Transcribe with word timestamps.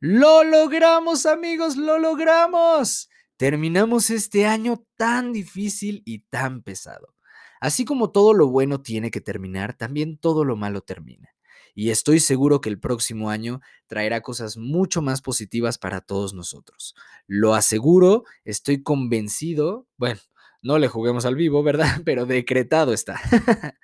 Lo 0.00 0.44
logramos 0.44 1.26
amigos, 1.26 1.76
lo 1.76 1.98
logramos. 1.98 3.08
Terminamos 3.36 4.10
este 4.10 4.46
año 4.46 4.84
tan 4.96 5.32
difícil 5.32 6.02
y 6.04 6.20
tan 6.20 6.62
pesado. 6.62 7.14
Así 7.60 7.84
como 7.84 8.12
todo 8.12 8.32
lo 8.32 8.46
bueno 8.48 8.80
tiene 8.80 9.10
que 9.10 9.20
terminar, 9.20 9.76
también 9.76 10.16
todo 10.16 10.44
lo 10.44 10.54
malo 10.54 10.82
termina. 10.82 11.30
Y 11.74 11.90
estoy 11.90 12.20
seguro 12.20 12.60
que 12.60 12.68
el 12.68 12.78
próximo 12.78 13.28
año 13.30 13.60
traerá 13.88 14.20
cosas 14.20 14.56
mucho 14.56 15.02
más 15.02 15.20
positivas 15.20 15.78
para 15.78 16.00
todos 16.00 16.32
nosotros. 16.32 16.94
Lo 17.26 17.54
aseguro, 17.54 18.24
estoy 18.44 18.82
convencido, 18.82 19.88
bueno, 19.96 20.20
no 20.62 20.78
le 20.78 20.88
juguemos 20.88 21.24
al 21.24 21.34
vivo, 21.34 21.62
¿verdad? 21.64 22.02
Pero 22.04 22.24
decretado 22.24 22.92
está. 22.92 23.20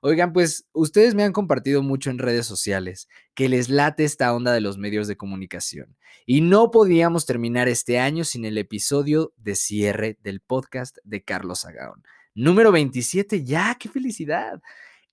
Oigan, 0.00 0.32
pues 0.32 0.68
ustedes 0.72 1.14
me 1.14 1.24
han 1.24 1.32
compartido 1.32 1.82
mucho 1.82 2.10
en 2.10 2.18
redes 2.18 2.46
sociales 2.46 3.08
que 3.34 3.48
les 3.48 3.68
late 3.68 4.04
esta 4.04 4.32
onda 4.34 4.52
de 4.52 4.60
los 4.60 4.78
medios 4.78 5.08
de 5.08 5.16
comunicación. 5.16 5.96
Y 6.26 6.40
no 6.40 6.70
podíamos 6.70 7.26
terminar 7.26 7.68
este 7.68 7.98
año 7.98 8.24
sin 8.24 8.44
el 8.44 8.58
episodio 8.58 9.32
de 9.36 9.56
cierre 9.56 10.18
del 10.22 10.40
podcast 10.40 10.98
de 11.04 11.24
Carlos 11.24 11.64
Agaón. 11.64 12.02
Número 12.34 12.70
27, 12.70 13.44
ya, 13.44 13.76
qué 13.78 13.88
felicidad. 13.88 14.60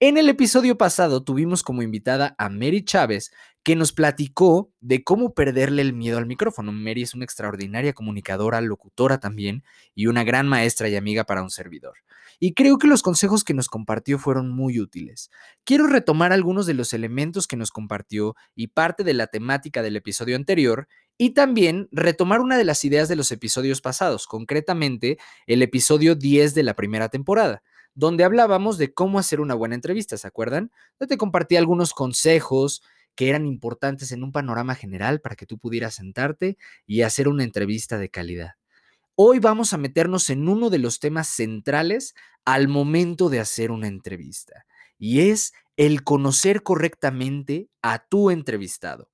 En 0.02 0.18
el 0.18 0.28
episodio 0.28 0.78
pasado 0.78 1.24
tuvimos 1.24 1.64
como 1.64 1.82
invitada 1.82 2.36
a 2.38 2.50
Mary 2.50 2.84
Chávez, 2.84 3.32
que 3.64 3.78
nos 3.78 3.94
platicó 3.94 4.72
de 4.82 5.04
cómo 5.06 5.34
perderle 5.34 5.82
el 5.82 5.94
miedo 5.94 6.18
al 6.18 6.26
micrófono. 6.26 6.74
Mary 6.74 7.04
es 7.04 7.14
una 7.14 7.24
extraordinaria 7.24 7.94
comunicadora, 7.94 8.60
locutora 8.60 9.20
también, 9.20 9.64
y 9.94 10.08
una 10.08 10.26
gran 10.26 10.48
maestra 10.48 10.90
y 10.90 10.98
amiga 10.98 11.24
para 11.24 11.42
un 11.42 11.50
servidor 11.50 11.96
y 12.40 12.54
creo 12.54 12.78
que 12.78 12.88
los 12.88 13.02
consejos 13.02 13.44
que 13.44 13.54
nos 13.54 13.70
compartió 13.70 14.20
fueron 14.20 14.50
muy 14.50 14.80
útiles. 14.80 15.30
Quiero 15.64 15.88
retomar 15.88 16.34
algunos 16.34 16.66
de 16.66 16.74
los 16.74 16.94
elementos 16.94 17.48
que 17.48 17.56
nos 17.56 17.72
compartió 17.72 18.36
y 18.56 18.68
parte 18.68 19.04
de 19.04 19.14
la 19.14 19.28
temática 19.28 19.82
del 19.82 19.96
episodio 19.96 20.36
anterior 20.36 20.88
y 21.18 21.32
también 21.32 21.88
retomar 21.92 22.42
una 22.42 22.58
de 22.58 22.66
las 22.66 22.84
ideas 22.84 23.08
de 23.08 23.16
los 23.16 23.32
episodios 23.32 23.82
pasados, 23.82 24.28
concretamente 24.28 25.18
el 25.48 25.62
episodio 25.62 26.16
10 26.16 26.54
de 26.56 26.64
la 26.64 26.76
primera 26.76 27.10
temporada 27.10 27.64
donde 27.96 28.26
hablábamos 28.26 28.78
de 28.78 28.94
cómo 28.94 29.18
hacer 29.18 29.40
una 29.40 29.56
buena 29.56 29.76
entrevista, 29.76 30.18
¿se 30.18 30.28
acuerdan? 30.28 30.72
Donde 31.00 31.16
te 31.16 31.18
compartí 31.18 31.56
algunos 31.56 31.94
consejos 31.94 32.84
que 33.16 33.30
eran 33.30 33.46
importantes 33.46 34.12
en 34.12 34.24
un 34.24 34.34
panorama 34.34 34.76
general 34.76 35.22
para 35.22 35.36
que 35.36 35.46
tú 35.46 35.58
pudieras 35.58 35.96
sentarte 35.96 36.58
y 36.86 37.02
hacer 37.02 37.30
una 37.30 37.46
entrevista 37.46 37.98
de 37.98 38.10
calidad. 38.10 38.52
Hoy 39.16 39.40
vamos 39.40 39.72
a 39.72 39.78
meternos 39.78 40.30
en 40.30 40.50
uno 40.50 40.70
de 40.70 40.80
los 40.80 41.00
temas 41.00 41.30
centrales 41.30 42.14
al 42.44 42.68
momento 42.68 43.30
de 43.30 43.40
hacer 43.40 43.72
una 43.72 43.88
entrevista, 43.88 44.66
y 45.00 45.30
es 45.30 45.54
el 45.78 46.04
conocer 46.04 46.64
correctamente 46.64 47.70
a 47.82 48.06
tu 48.06 48.30
entrevistado. 48.30 49.10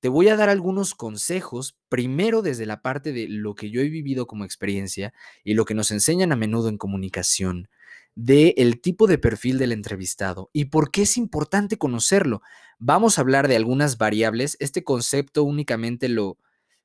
Te 0.00 0.08
voy 0.08 0.28
a 0.28 0.36
dar 0.36 0.48
algunos 0.48 0.94
consejos, 0.94 1.78
primero 1.88 2.42
desde 2.42 2.66
la 2.66 2.82
parte 2.82 3.12
de 3.12 3.28
lo 3.28 3.54
que 3.54 3.70
yo 3.70 3.80
he 3.80 3.88
vivido 3.88 4.26
como 4.26 4.44
experiencia 4.44 5.14
y 5.42 5.54
lo 5.54 5.64
que 5.64 5.74
nos 5.74 5.90
enseñan 5.92 6.32
a 6.32 6.36
menudo 6.36 6.68
en 6.68 6.76
comunicación, 6.76 7.68
de 8.16 8.54
el 8.56 8.80
tipo 8.80 9.06
de 9.06 9.18
perfil 9.18 9.58
del 9.58 9.72
entrevistado 9.72 10.50
y 10.52 10.66
por 10.66 10.90
qué 10.90 11.02
es 11.02 11.16
importante 11.16 11.78
conocerlo. 11.78 12.42
Vamos 12.78 13.18
a 13.18 13.20
hablar 13.20 13.46
de 13.46 13.56
algunas 13.56 13.98
variables. 13.98 14.56
Este 14.58 14.82
concepto 14.82 15.44
únicamente 15.44 16.08
lo, 16.08 16.38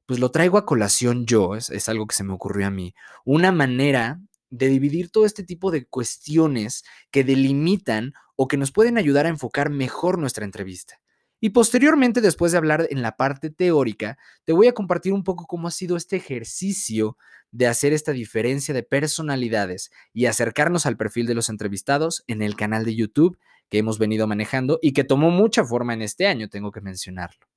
pues 0.06 0.20
lo 0.20 0.30
traigo 0.30 0.58
a 0.58 0.66
colación 0.66 1.26
yo, 1.26 1.56
es, 1.56 1.90
algo 1.90 2.06
que 2.06 2.16
se 2.16 2.26
me 2.26 2.34
ocurrió 2.34 2.68
a 2.68 2.70
mí, 2.70 2.94
una 3.26 3.52
manera 3.52 4.20
de 4.50 4.68
dividir 4.68 5.10
todo 5.10 5.26
este 5.26 5.44
tipo 5.44 5.72
de 5.72 5.86
cuestiones 5.86 6.84
que 7.10 7.24
delimitan 7.24 8.14
o 8.36 8.50
que 8.50 8.58
nos 8.58 8.74
pueden 8.74 8.98
ayudar 8.98 9.26
a 9.26 9.30
enfocar 9.30 9.70
mejor 9.70 10.20
nuestra 10.20 10.44
entrevista. 10.44 11.00
Y 11.42 11.50
posteriormente, 11.50 12.22
después 12.22 12.54
de 12.54 12.60
hablar 12.60 12.88
en 12.90 13.02
la 13.02 13.18
parte 13.18 13.50
teórica, 13.50 14.18
te 14.46 14.54
voy 14.54 14.68
a 14.68 14.74
compartir 14.74 15.12
un 15.12 15.26
poco 15.26 15.46
cómo 15.48 15.68
ha 15.68 15.72
sido 15.72 15.98
este 15.98 16.16
ejercicio 16.16 17.18
de 17.52 17.68
hacer 17.68 17.92
esta 17.92 18.14
diferencia 18.14 18.74
de 18.74 18.84
personalidades 18.84 19.92
y 20.14 20.28
acercarnos 20.28 20.86
al 20.86 20.96
perfil 20.96 21.26
de 21.26 21.34
los 21.34 21.50
entrevistados 21.50 22.24
en 22.28 22.42
el 22.42 22.56
canal 22.56 22.86
de 22.86 22.96
YouTube 22.96 23.38
que 23.70 23.80
hemos 23.80 24.00
venido 24.00 24.28
manejando 24.28 24.80
y 24.82 24.94
que 24.94 25.04
tomó 25.04 25.32
mucha 25.32 25.66
forma 25.66 25.94
en 25.94 26.02
este 26.02 26.28
año, 26.28 26.48
tengo 26.48 26.72
que 26.72 26.80
mencionarlo. 26.80 27.48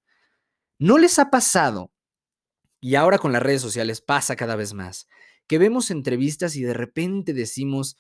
¿No 0.79 0.99
les 0.99 1.21
ha 1.21 1.31
pasado 1.31 1.93
y 2.85 2.97
ahora 2.97 3.17
con 3.17 3.33
las 3.33 3.43
redes 3.43 3.63
sociales 3.63 4.03
pasa 4.03 4.37
cada 4.37 4.57
vez 4.57 4.75
más, 4.75 5.09
que 5.47 5.57
vemos 5.57 5.91
entrevistas 5.91 6.55
y 6.55 6.63
de 6.65 6.75
repente 6.75 7.33
decimos, 7.33 7.97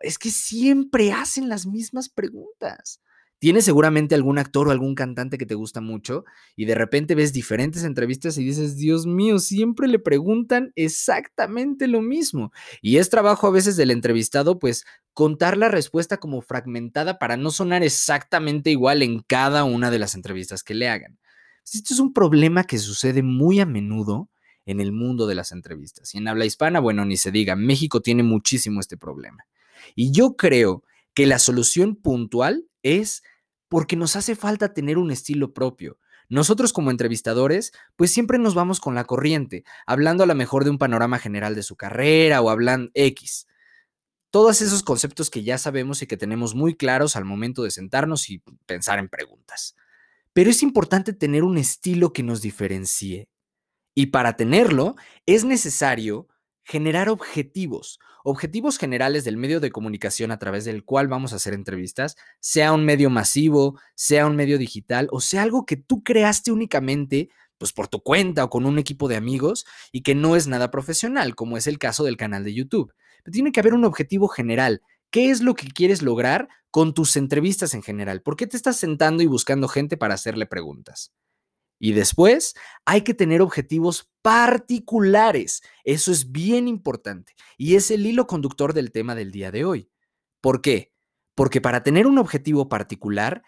es 0.00 0.16
que 0.16 0.30
siempre 0.30 1.12
hacen 1.12 1.50
las 1.50 1.66
mismas 1.66 2.08
preguntas. 2.08 3.02
Tienes 3.44 3.66
seguramente 3.66 4.14
algún 4.14 4.38
actor 4.38 4.68
o 4.68 4.70
algún 4.70 4.94
cantante 4.94 5.36
que 5.36 5.44
te 5.44 5.54
gusta 5.54 5.82
mucho 5.82 6.24
y 6.56 6.64
de 6.64 6.74
repente 6.74 7.14
ves 7.14 7.34
diferentes 7.34 7.84
entrevistas 7.84 8.38
y 8.38 8.42
dices, 8.42 8.78
Dios 8.78 9.04
mío, 9.04 9.38
siempre 9.38 9.86
le 9.86 9.98
preguntan 9.98 10.72
exactamente 10.76 11.86
lo 11.86 12.00
mismo. 12.00 12.52
Y 12.80 12.96
es 12.96 13.10
trabajo 13.10 13.46
a 13.46 13.50
veces 13.50 13.76
del 13.76 13.90
entrevistado, 13.90 14.58
pues, 14.58 14.86
contar 15.12 15.58
la 15.58 15.68
respuesta 15.68 16.16
como 16.16 16.40
fragmentada 16.40 17.18
para 17.18 17.36
no 17.36 17.50
sonar 17.50 17.82
exactamente 17.82 18.70
igual 18.70 19.02
en 19.02 19.20
cada 19.20 19.64
una 19.64 19.90
de 19.90 19.98
las 19.98 20.14
entrevistas 20.14 20.62
que 20.62 20.72
le 20.72 20.88
hagan. 20.88 21.18
Esto 21.70 21.92
es 21.92 22.00
un 22.00 22.14
problema 22.14 22.64
que 22.64 22.78
sucede 22.78 23.22
muy 23.22 23.60
a 23.60 23.66
menudo 23.66 24.30
en 24.64 24.80
el 24.80 24.90
mundo 24.90 25.26
de 25.26 25.34
las 25.34 25.52
entrevistas. 25.52 26.14
Y 26.14 26.16
en 26.16 26.28
habla 26.28 26.46
hispana, 26.46 26.80
bueno, 26.80 27.04
ni 27.04 27.18
se 27.18 27.30
diga, 27.30 27.56
México 27.56 28.00
tiene 28.00 28.22
muchísimo 28.22 28.80
este 28.80 28.96
problema. 28.96 29.44
Y 29.94 30.12
yo 30.12 30.34
creo 30.34 30.82
que 31.12 31.26
la 31.26 31.38
solución 31.38 31.94
puntual 31.94 32.64
es 32.82 33.22
porque 33.68 33.96
nos 33.96 34.16
hace 34.16 34.36
falta 34.36 34.74
tener 34.74 34.98
un 34.98 35.10
estilo 35.10 35.52
propio. 35.52 35.98
Nosotros 36.28 36.72
como 36.72 36.90
entrevistadores, 36.90 37.72
pues 37.96 38.10
siempre 38.10 38.38
nos 38.38 38.54
vamos 38.54 38.80
con 38.80 38.94
la 38.94 39.04
corriente, 39.04 39.64
hablando 39.86 40.24
a 40.24 40.26
lo 40.26 40.34
mejor 40.34 40.64
de 40.64 40.70
un 40.70 40.78
panorama 40.78 41.18
general 41.18 41.54
de 41.54 41.62
su 41.62 41.76
carrera 41.76 42.40
o 42.40 42.50
hablan 42.50 42.90
X. 42.94 43.46
Todos 44.30 44.62
esos 44.62 44.82
conceptos 44.82 45.30
que 45.30 45.44
ya 45.44 45.58
sabemos 45.58 46.02
y 46.02 46.06
que 46.06 46.16
tenemos 46.16 46.54
muy 46.54 46.74
claros 46.74 47.14
al 47.16 47.24
momento 47.24 47.62
de 47.62 47.70
sentarnos 47.70 48.30
y 48.30 48.42
pensar 48.66 48.98
en 48.98 49.08
preguntas. 49.08 49.76
Pero 50.32 50.50
es 50.50 50.62
importante 50.62 51.12
tener 51.12 51.44
un 51.44 51.58
estilo 51.58 52.12
que 52.12 52.24
nos 52.24 52.42
diferencie. 52.42 53.28
Y 53.94 54.06
para 54.06 54.34
tenerlo, 54.36 54.96
es 55.26 55.44
necesario 55.44 56.26
generar 56.64 57.08
objetivos, 57.08 58.00
objetivos 58.24 58.78
generales 58.78 59.24
del 59.24 59.36
medio 59.36 59.60
de 59.60 59.70
comunicación 59.70 60.30
a 60.30 60.38
través 60.38 60.64
del 60.64 60.84
cual 60.84 61.08
vamos 61.08 61.32
a 61.32 61.36
hacer 61.36 61.54
entrevistas, 61.54 62.16
sea 62.40 62.72
un 62.72 62.84
medio 62.84 63.10
masivo, 63.10 63.78
sea 63.94 64.26
un 64.26 64.34
medio 64.36 64.58
digital 64.58 65.08
o 65.10 65.20
sea 65.20 65.42
algo 65.42 65.66
que 65.66 65.76
tú 65.76 66.02
creaste 66.02 66.50
únicamente 66.50 67.28
pues 67.58 67.72
por 67.72 67.88
tu 67.88 68.02
cuenta 68.02 68.44
o 68.44 68.50
con 68.50 68.66
un 68.66 68.78
equipo 68.78 69.08
de 69.08 69.16
amigos 69.16 69.64
y 69.92 70.02
que 70.02 70.14
no 70.14 70.36
es 70.36 70.46
nada 70.46 70.70
profesional, 70.70 71.34
como 71.34 71.56
es 71.56 71.66
el 71.66 71.78
caso 71.78 72.04
del 72.04 72.16
canal 72.16 72.44
de 72.44 72.54
YouTube. 72.54 72.92
Pero 73.22 73.32
tiene 73.32 73.52
que 73.52 73.60
haber 73.60 73.74
un 73.74 73.84
objetivo 73.84 74.28
general. 74.28 74.82
¿Qué 75.10 75.30
es 75.30 75.40
lo 75.40 75.54
que 75.54 75.68
quieres 75.68 76.02
lograr 76.02 76.48
con 76.70 76.92
tus 76.92 77.16
entrevistas 77.16 77.74
en 77.74 77.82
general? 77.82 78.20
¿Por 78.22 78.36
qué 78.36 78.46
te 78.46 78.56
estás 78.56 78.76
sentando 78.76 79.22
y 79.22 79.26
buscando 79.26 79.68
gente 79.68 79.96
para 79.96 80.14
hacerle 80.14 80.46
preguntas? 80.46 81.12
Y 81.78 81.92
después 81.92 82.54
hay 82.84 83.02
que 83.02 83.14
tener 83.14 83.42
objetivos 83.42 84.10
particulares. 84.22 85.62
Eso 85.84 86.12
es 86.12 86.32
bien 86.32 86.68
importante. 86.68 87.34
Y 87.58 87.76
es 87.76 87.90
el 87.90 88.06
hilo 88.06 88.26
conductor 88.26 88.72
del 88.72 88.92
tema 88.92 89.14
del 89.14 89.30
día 89.30 89.50
de 89.50 89.64
hoy. 89.64 89.90
¿Por 90.40 90.60
qué? 90.60 90.92
Porque 91.34 91.60
para 91.60 91.82
tener 91.82 92.06
un 92.06 92.18
objetivo 92.18 92.68
particular, 92.68 93.42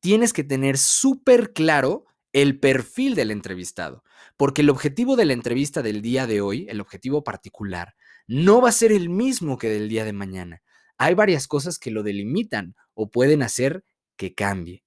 tienes 0.00 0.32
que 0.32 0.44
tener 0.44 0.78
súper 0.78 1.52
claro 1.52 2.06
el 2.32 2.60
perfil 2.60 3.14
del 3.14 3.30
entrevistado. 3.30 4.04
Porque 4.36 4.62
el 4.62 4.70
objetivo 4.70 5.16
de 5.16 5.26
la 5.26 5.32
entrevista 5.32 5.82
del 5.82 6.02
día 6.02 6.26
de 6.26 6.40
hoy, 6.40 6.66
el 6.68 6.80
objetivo 6.80 7.24
particular, 7.24 7.94
no 8.26 8.60
va 8.60 8.70
a 8.70 8.72
ser 8.72 8.92
el 8.92 9.10
mismo 9.10 9.58
que 9.58 9.68
del 9.68 9.88
día 9.88 10.04
de 10.04 10.12
mañana 10.12 10.62
hay 11.02 11.14
varias 11.14 11.48
cosas 11.48 11.80
que 11.80 11.90
lo 11.90 12.04
delimitan 12.04 12.76
o 12.94 13.10
pueden 13.10 13.42
hacer 13.42 13.84
que 14.16 14.34
cambie. 14.34 14.81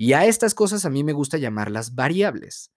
Y 0.00 0.12
a 0.12 0.26
estas 0.26 0.54
cosas 0.54 0.84
a 0.84 0.90
mí 0.90 1.02
me 1.02 1.12
gusta 1.12 1.38
llamarlas 1.38 1.96
variables. 1.96 2.70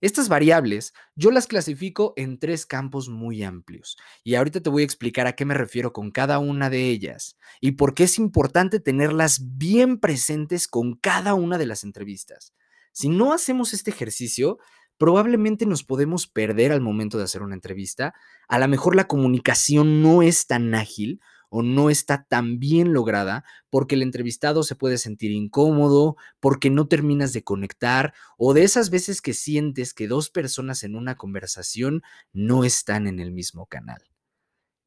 Estas 0.00 0.28
variables 0.28 0.92
yo 1.16 1.32
las 1.32 1.48
clasifico 1.48 2.12
en 2.16 2.38
tres 2.38 2.66
campos 2.66 3.08
muy 3.08 3.42
amplios 3.42 3.96
y 4.22 4.36
ahorita 4.36 4.60
te 4.60 4.70
voy 4.70 4.82
a 4.82 4.84
explicar 4.84 5.26
a 5.26 5.32
qué 5.34 5.44
me 5.44 5.54
refiero 5.54 5.92
con 5.92 6.12
cada 6.12 6.38
una 6.38 6.70
de 6.70 6.88
ellas 6.88 7.36
y 7.60 7.72
por 7.72 7.94
qué 7.94 8.04
es 8.04 8.16
importante 8.16 8.78
tenerlas 8.78 9.56
bien 9.58 9.98
presentes 9.98 10.68
con 10.68 10.94
cada 10.94 11.34
una 11.34 11.58
de 11.58 11.66
las 11.66 11.82
entrevistas. 11.82 12.54
Si 12.92 13.08
no 13.08 13.32
hacemos 13.32 13.74
este 13.74 13.90
ejercicio, 13.90 14.58
probablemente 14.98 15.66
nos 15.66 15.82
podemos 15.82 16.28
perder 16.28 16.70
al 16.70 16.80
momento 16.80 17.18
de 17.18 17.24
hacer 17.24 17.42
una 17.42 17.56
entrevista. 17.56 18.14
A 18.46 18.60
lo 18.60 18.68
mejor 18.68 18.94
la 18.94 19.08
comunicación 19.08 20.00
no 20.00 20.22
es 20.22 20.46
tan 20.46 20.76
ágil 20.76 21.20
o 21.54 21.62
no 21.62 21.90
está 21.90 22.24
tan 22.24 22.58
bien 22.58 22.94
lograda 22.94 23.44
porque 23.68 23.94
el 23.94 24.02
entrevistado 24.02 24.62
se 24.62 24.74
puede 24.74 24.96
sentir 24.96 25.32
incómodo, 25.32 26.16
porque 26.40 26.70
no 26.70 26.88
terminas 26.88 27.34
de 27.34 27.44
conectar 27.44 28.14
o 28.38 28.54
de 28.54 28.64
esas 28.64 28.88
veces 28.88 29.20
que 29.20 29.34
sientes 29.34 29.92
que 29.92 30.08
dos 30.08 30.30
personas 30.30 30.82
en 30.82 30.96
una 30.96 31.16
conversación 31.16 32.02
no 32.32 32.64
están 32.64 33.06
en 33.06 33.20
el 33.20 33.32
mismo 33.32 33.66
canal. 33.66 34.02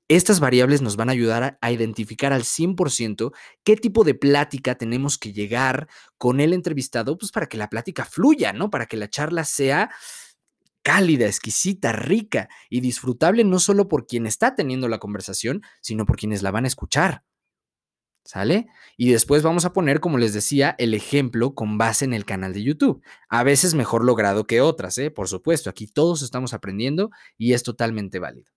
Estas 0.07 0.39
variables 0.39 0.81
nos 0.81 0.95
van 0.95 1.09
a 1.09 1.11
ayudar 1.11 1.59
a, 1.61 1.71
identificar 1.71 2.33
al 2.33 2.43
100% 2.43 3.31
qué 3.63 3.75
tipo 3.75 4.03
de 4.03 4.15
plática 4.15 4.75
tenemos 4.75 5.19
que 5.19 5.33
llegar 5.33 5.87
con 6.17 6.39
el 6.39 6.53
entrevistado, 6.53 7.15
pues 7.15 7.31
para 7.31 7.45
que 7.45 7.57
la 7.57 7.69
plática 7.69 8.05
fluya, 8.05 8.53
¿no? 8.53 8.71
Para 8.71 8.87
que 8.87 8.97
la 8.97 9.09
charla 9.09 9.43
sea 9.43 9.91
cálida, 10.85 11.25
exquisita, 11.25 11.93
rica 11.93 12.47
y 12.69 12.79
disfrutable 12.79 13.43
no 13.43 13.57
solo 13.57 13.87
por 13.87 14.05
quien 14.05 14.27
está 14.27 14.53
teniendo 14.53 14.87
la 14.87 14.99
conversación, 14.99 15.63
sino 15.81 16.05
por 16.05 16.15
quienes 16.15 16.43
la 16.43 16.51
van 16.51 16.65
a 16.65 16.67
escuchar. 16.67 17.23
¿Sale? 18.23 18.67
Y 18.95 19.09
después 19.09 19.41
vamos 19.41 19.65
a 19.65 19.73
poner, 19.73 19.99
como 19.99 20.19
les 20.19 20.33
decía, 20.33 20.75
el 20.77 20.93
ejemplo 20.93 21.55
con 21.55 21.79
base 21.79 22.05
en 22.05 22.13
el 22.13 22.23
canal 22.23 22.53
de 22.53 22.63
YouTube. 22.63 23.03
A 23.29 23.43
veces 23.43 23.73
mejor 23.73 24.05
logrado 24.05 24.45
que 24.45 24.61
otras, 24.61 24.97
¿eh? 24.99 25.09
Por 25.09 25.27
supuesto, 25.27 25.71
aquí 25.71 25.87
todos 25.87 26.21
estamos 26.21 26.53
aprendiendo 26.53 27.09
y 27.35 27.53
es 27.53 27.63
totalmente 27.63 28.19
válido. 28.19 28.51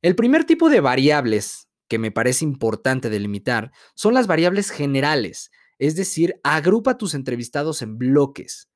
El 0.00 0.14
primer 0.14 0.44
tipo 0.44 0.70
de 0.70 0.80
variables 0.80 1.68
que 1.86 1.98
me 1.98 2.10
parece 2.10 2.46
importante 2.46 3.10
delimitar 3.10 3.72
son 3.94 4.14
las 4.14 4.26
variables 4.26 4.70
generales, 4.70 5.50
es 5.78 5.96
decir, 5.96 6.40
agrupa 6.42 6.96
tus 6.96 7.12
entrevistados 7.12 7.82
en 7.82 7.98
bloques. 7.98 8.68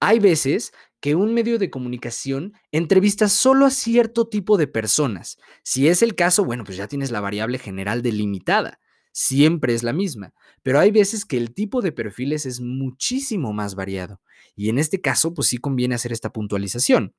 Hay 0.00 0.18
veces 0.18 0.72
que 1.00 1.14
un 1.14 1.34
medio 1.34 1.58
de 1.58 1.70
comunicación 1.70 2.52
entrevista 2.72 3.28
solo 3.28 3.66
a 3.66 3.70
cierto 3.70 4.28
tipo 4.28 4.56
de 4.56 4.66
personas. 4.66 5.38
Si 5.62 5.88
es 5.88 6.02
el 6.02 6.14
caso, 6.14 6.44
bueno, 6.44 6.64
pues 6.64 6.76
ya 6.76 6.88
tienes 6.88 7.10
la 7.10 7.20
variable 7.20 7.58
general 7.58 8.02
delimitada 8.02 8.78
siempre 9.12 9.74
es 9.74 9.82
la 9.82 9.92
misma, 9.92 10.32
pero 10.62 10.78
hay 10.78 10.90
veces 10.90 11.24
que 11.24 11.36
el 11.36 11.52
tipo 11.52 11.82
de 11.82 11.92
perfiles 11.92 12.46
es 12.46 12.60
muchísimo 12.60 13.52
más 13.52 13.74
variado. 13.74 14.20
Y 14.54 14.68
en 14.68 14.78
este 14.78 15.00
caso, 15.00 15.34
pues 15.34 15.48
sí 15.48 15.58
conviene 15.58 15.94
hacer 15.94 16.12
esta 16.12 16.32
puntualización. 16.32 17.14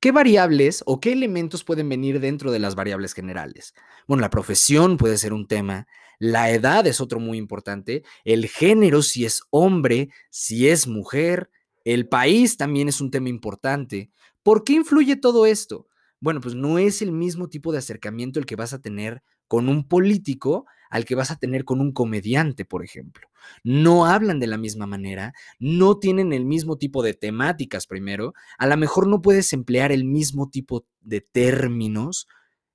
¿Qué 0.00 0.12
variables 0.12 0.82
o 0.86 1.00
qué 1.00 1.12
elementos 1.12 1.64
pueden 1.64 1.88
venir 1.88 2.20
dentro 2.20 2.52
de 2.52 2.58
las 2.58 2.74
variables 2.74 3.14
generales? 3.14 3.74
Bueno, 4.06 4.20
la 4.20 4.30
profesión 4.30 4.98
puede 4.98 5.16
ser 5.16 5.32
un 5.32 5.46
tema, 5.48 5.86
la 6.18 6.50
edad 6.50 6.86
es 6.86 7.00
otro 7.00 7.20
muy 7.20 7.38
importante, 7.38 8.02
el 8.24 8.46
género, 8.46 9.00
si 9.00 9.24
es 9.24 9.42
hombre, 9.50 10.10
si 10.30 10.68
es 10.68 10.86
mujer, 10.86 11.50
el 11.84 12.08
país 12.08 12.56
también 12.56 12.88
es 12.88 13.00
un 13.00 13.10
tema 13.10 13.28
importante. 13.28 14.10
¿Por 14.42 14.64
qué 14.64 14.74
influye 14.74 15.16
todo 15.16 15.46
esto? 15.46 15.88
Bueno, 16.20 16.40
pues 16.40 16.54
no 16.54 16.78
es 16.78 17.02
el 17.02 17.12
mismo 17.12 17.48
tipo 17.48 17.70
de 17.72 17.78
acercamiento 17.78 18.38
el 18.38 18.46
que 18.46 18.56
vas 18.56 18.72
a 18.72 18.80
tener 18.80 19.22
con 19.46 19.68
un 19.68 19.86
político 19.86 20.66
al 20.90 21.04
que 21.04 21.14
vas 21.14 21.30
a 21.30 21.36
tener 21.36 21.64
con 21.64 21.80
un 21.80 21.92
comediante, 21.92 22.64
por 22.64 22.84
ejemplo. 22.84 23.28
No 23.62 24.06
hablan 24.06 24.38
de 24.38 24.46
la 24.46 24.56
misma 24.56 24.86
manera, 24.86 25.34
no 25.58 25.98
tienen 25.98 26.32
el 26.32 26.44
mismo 26.44 26.78
tipo 26.78 27.02
de 27.02 27.14
temáticas 27.14 27.86
primero, 27.86 28.32
a 28.58 28.66
lo 28.66 28.76
mejor 28.76 29.06
no 29.06 29.20
puedes 29.20 29.52
emplear 29.52 29.92
el 29.92 30.04
mismo 30.04 30.48
tipo 30.48 30.86
de 31.00 31.20
términos, 31.20 32.26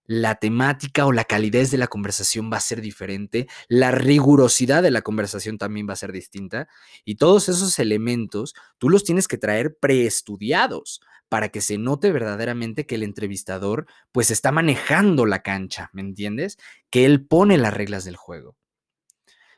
la 0.09 0.33
temática 0.33 1.05
o 1.05 1.11
la 1.11 1.23
calidez 1.23 1.69
de 1.69 1.77
la 1.77 1.85
conversación 1.85 2.51
va 2.51 2.57
a 2.57 2.61
ser 2.61 2.81
diferente, 2.81 3.47
la 3.67 3.91
rigurosidad 3.91 4.81
de 4.81 4.89
la 4.89 5.03
conversación 5.03 5.59
también 5.59 5.87
va 5.87 5.93
a 5.93 5.97
ser 5.97 6.11
distinta 6.11 6.67
y 7.05 7.17
todos 7.17 7.47
esos 7.47 7.77
elementos 7.77 8.55
tú 8.79 8.89
los 8.89 9.03
tienes 9.03 9.27
que 9.27 9.37
traer 9.37 9.77
preestudiados 9.79 10.99
para 11.29 11.49
que 11.49 11.61
se 11.61 11.77
note 11.77 12.11
verdaderamente 12.11 12.87
que 12.87 12.95
el 12.95 13.03
entrevistador 13.03 13.85
pues 14.11 14.31
está 14.31 14.51
manejando 14.51 15.27
la 15.27 15.43
cancha, 15.43 15.91
¿me 15.93 16.01
entiendes? 16.01 16.57
Que 16.89 17.05
él 17.05 17.27
pone 17.27 17.59
las 17.59 17.75
reglas 17.75 18.03
del 18.03 18.15
juego. 18.15 18.57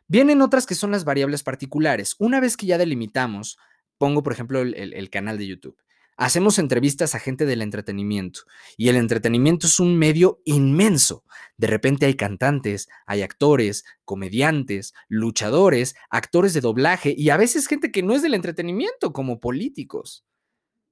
Vienen 0.09 0.42
otras 0.42 0.65
que 0.65 0.75
son 0.75 0.92
las 0.92 1.06
variables 1.06 1.44
particulares. 1.44 2.15
Una 2.19 2.42
vez 2.42 2.57
que 2.57 2.65
ya 2.65 2.77
delimitamos, 2.77 3.57
pongo 3.98 4.21
por 4.21 4.33
ejemplo 4.33 4.59
el, 4.59 5.09
canal 5.09 5.38
de 5.38 5.48
YouTube. 5.48 5.77
Hacemos 6.17 6.59
entrevistas 6.59 7.15
a 7.15 7.19
gente 7.19 7.45
del 7.45 7.61
entretenimiento 7.61 8.41
y 8.77 8.89
el 8.89 8.95
entretenimiento 8.95 9.67
es 9.67 9.79
un 9.79 9.97
medio 9.97 10.41
inmenso. 10.45 11.23
De 11.57 11.67
repente 11.67 12.05
hay 12.05 12.15
cantantes, 12.15 12.89
hay 13.05 13.21
actores, 13.21 13.83
comediantes, 14.05 14.93
luchadores, 15.07 15.95
actores 16.09 16.53
de 16.53 16.61
doblaje 16.61 17.15
y 17.17 17.29
a 17.29 17.37
veces 17.37 17.67
gente 17.67 17.91
que 17.91 18.03
no 18.03 18.13
es 18.13 18.21
del 18.21 18.33
entretenimiento, 18.33 19.13
como 19.13 19.39
políticos. 19.39 20.25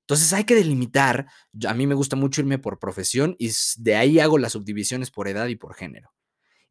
Entonces 0.02 0.34
hay 0.34 0.44
que 0.46 0.56
delimitar, 0.56 1.28
a 1.68 1.74
mí 1.76 1.86
me 1.86 1.94
gusta 1.94 2.16
mucho 2.16 2.42
irme 2.42 2.58
por 2.58 2.80
profesión 2.80 3.36
y 3.38 3.52
de 3.78 3.96
ahí 3.96 4.20
hago 4.20 4.40
las 4.40 4.54
subdivisiones 4.54 5.12
por 5.12 5.28
edad 5.28 5.46
y 5.48 5.56
por 5.56 5.76
género. 5.76 6.12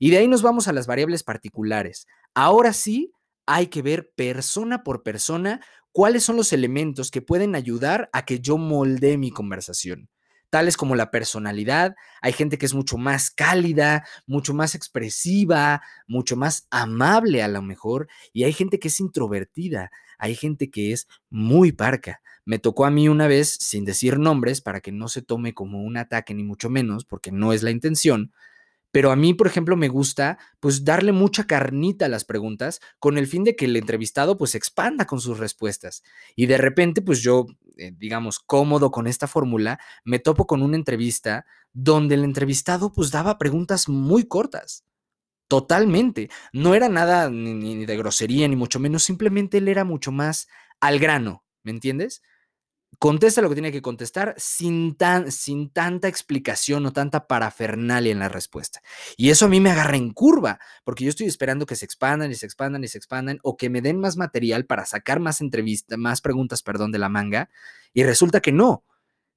Y 0.01 0.11
de 0.11 0.19
ahí 0.19 0.27
nos 0.29 0.43
vamos 0.43 0.67
a 0.67 0.73
las 0.73 0.89
variables 0.89 1.23
particulares. 1.23 2.07
Ahora 2.35 2.73
sí, 2.73 3.13
hay 3.49 3.69
que 3.69 3.81
ver 3.81 4.13
persona 4.15 4.85
por 4.85 5.03
persona 5.03 5.61
cuáles 5.91 6.23
son 6.23 6.37
los 6.37 6.53
elementos 6.53 7.11
que 7.11 7.23
pueden 7.23 7.55
ayudar 7.55 8.11
a 8.13 8.27
que 8.27 8.41
yo 8.41 8.59
moldee 8.59 9.17
mi 9.17 9.31
conversación. 9.31 10.11
Tales 10.51 10.77
como 10.77 10.97
la 10.97 11.11
personalidad, 11.11 11.95
hay 12.21 12.35
gente 12.35 12.59
que 12.59 12.67
es 12.67 12.75
mucho 12.75 12.99
más 12.99 13.31
cálida, 13.31 14.07
mucho 14.27 14.53
más 14.53 14.75
expresiva, 14.75 15.81
mucho 16.07 16.37
más 16.37 16.67
amable 16.71 17.43
a 17.43 17.49
lo 17.49 17.63
mejor, 17.63 18.09
y 18.35 18.45
hay 18.45 18.53
gente 18.53 18.79
que 18.79 18.89
es 18.89 19.01
introvertida, 19.01 19.91
hay 20.19 20.35
gente 20.35 20.71
que 20.71 20.93
es 20.93 21.09
muy 21.31 21.73
parca. 21.73 22.21
Me 22.45 22.59
tocó 22.59 22.85
a 22.85 22.91
mí 22.91 23.09
una 23.09 23.29
vez, 23.29 23.57
sin 23.61 23.87
decir 23.87 24.19
nombres, 24.19 24.61
para 24.61 24.81
que 24.81 24.93
no 24.93 25.09
se 25.09 25.23
tome 25.23 25.55
como 25.55 25.83
un 25.83 25.97
ataque 25.97 26.35
ni 26.35 26.45
mucho 26.45 26.69
menos, 26.69 27.07
porque 27.07 27.33
no 27.33 27.55
es 27.55 27.63
la 27.63 27.71
intención, 27.71 28.33
pero 28.91 29.11
a 29.11 29.17
mí, 29.17 29.35
por 29.35 29.47
ejemplo, 29.47 29.77
me 29.77 29.89
gusta 29.89 30.39
pues 30.61 30.85
darle 30.85 31.13
mucha 31.13 31.47
carnita 31.47 32.07
a 32.07 32.09
las 32.09 32.25
preguntas 32.25 32.81
con 32.99 33.19
el 33.19 33.27
fin 33.27 33.45
de 33.45 33.55
que 33.55 33.67
el 33.67 33.77
entrevistado 33.77 34.39
pues 34.39 34.55
expanda 34.55 35.07
con 35.07 35.21
sus 35.21 35.39
respuestas. 35.39 36.03
Y 36.37 36.47
de 36.47 36.59
repente 36.59 37.03
pues 37.03 37.21
yo, 37.21 37.47
eh, 37.77 37.93
digamos, 37.97 38.39
cómodo 38.39 38.91
con 38.91 39.07
esta 39.07 39.27
fórmula, 39.27 39.79
me 40.05 40.19
topo 40.19 40.47
con 40.47 40.63
una 40.63 40.77
entrevista 40.77 41.45
donde 41.73 42.15
el 42.15 42.25
entrevistado 42.25 42.93
pues 42.93 43.11
daba 43.11 43.39
preguntas 43.39 43.89
muy 43.89 44.25
cortas. 44.25 44.85
Totalmente. 45.49 46.31
No 46.53 46.75
era 46.75 46.89
nada 46.89 47.31
ni 47.31 47.87
de 47.87 47.97
grosería, 47.97 48.49
ni 48.49 48.57
mucho 48.57 48.81
menos, 48.81 49.03
simplemente 49.03 49.59
él 49.59 49.69
era 49.69 49.85
mucho 49.85 50.13
más 50.13 50.49
al 50.81 50.99
grano, 50.99 51.45
¿me 51.63 51.71
entiendes? 51.73 52.23
Contesta 52.99 53.41
lo 53.41 53.49
que 53.49 53.55
tiene 53.55 53.73
que 53.73 53.83
contestar 53.83 54.35
sin, 54.37 54.97
tan, 54.97 55.31
sin 55.31 55.71
tanta 55.71 56.09
explicación 56.09 56.85
o 56.87 56.93
tanta 56.93 57.27
parafernalia 57.27 58.13
en 58.13 58.19
la 58.19 58.29
respuesta. 58.29 58.81
Y 59.17 59.31
eso 59.31 59.47
a 59.47 59.49
mí 59.49 59.61
me 59.61 59.71
agarra 59.71 59.97
en 59.97 60.13
curva, 60.13 60.59
porque 60.85 61.05
yo 61.05 61.11
estoy 61.11 61.27
esperando 61.27 61.67
que 61.67 61.77
se 61.77 61.85
expandan 61.85 62.31
y 62.31 62.35
se 62.35 62.47
expandan 62.47 62.85
y 62.85 62.89
se 62.89 62.99
expandan 62.99 63.39
o 63.43 63.57
que 63.57 63.71
me 63.71 63.81
den 63.81 64.01
más 64.01 64.17
material 64.17 64.67
para 64.67 64.87
sacar 64.87 65.21
más 65.21 65.41
entrevistas, 65.41 65.99
más 65.99 66.21
preguntas, 66.21 66.63
perdón, 66.63 66.93
de 66.93 66.99
la 66.99 67.09
manga, 67.09 67.51
y 67.95 68.03
resulta 68.03 68.41
que 68.41 68.53
no. 68.53 68.85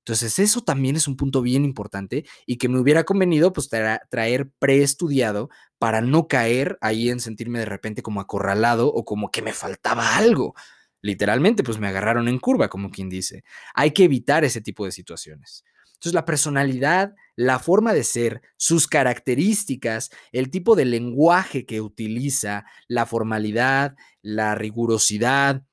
Entonces, 0.01 0.39
eso 0.39 0.61
también 0.61 0.95
es 0.95 1.07
un 1.07 1.15
punto 1.15 1.43
bien 1.43 1.63
importante 1.63 2.25
y 2.47 2.57
que 2.57 2.69
me 2.69 2.79
hubiera 2.79 3.03
convenido 3.03 3.53
pues 3.53 3.69
traer 3.69 4.49
preestudiado 4.57 5.49
para 5.77 6.01
no 6.01 6.27
caer 6.27 6.79
ahí 6.81 7.09
en 7.09 7.19
sentirme 7.19 7.59
de 7.59 7.65
repente 7.65 8.01
como 8.01 8.19
acorralado 8.19 8.87
o 8.87 9.05
como 9.05 9.29
que 9.29 9.43
me 9.43 9.53
faltaba 9.53 10.17
algo. 10.17 10.55
Literalmente, 11.01 11.63
pues 11.63 11.79
me 11.79 11.87
agarraron 11.87 12.27
en 12.27 12.39
curva, 12.39 12.69
como 12.69 12.89
quien 12.89 13.09
dice. 13.09 13.43
Hay 13.73 13.91
que 13.91 14.03
evitar 14.03 14.43
ese 14.43 14.61
tipo 14.61 14.85
de 14.85 14.91
situaciones. 14.91 15.63
Entonces, 16.01 16.13
la 16.13 16.25
personalidad, 16.25 17.13
la 17.35 17.59
forma 17.59 17.93
de 17.93 18.03
ser, 18.03 18.41
sus 18.57 18.87
características, 18.87 20.09
el 20.31 20.49
tipo 20.49 20.75
de 20.75 20.85
lenguaje 20.85 21.65
que 21.65 21.79
utiliza, 21.79 22.65
la 22.87 23.05
formalidad, 23.05 23.95
la 24.21 24.55
rigurosidad, 24.55 25.63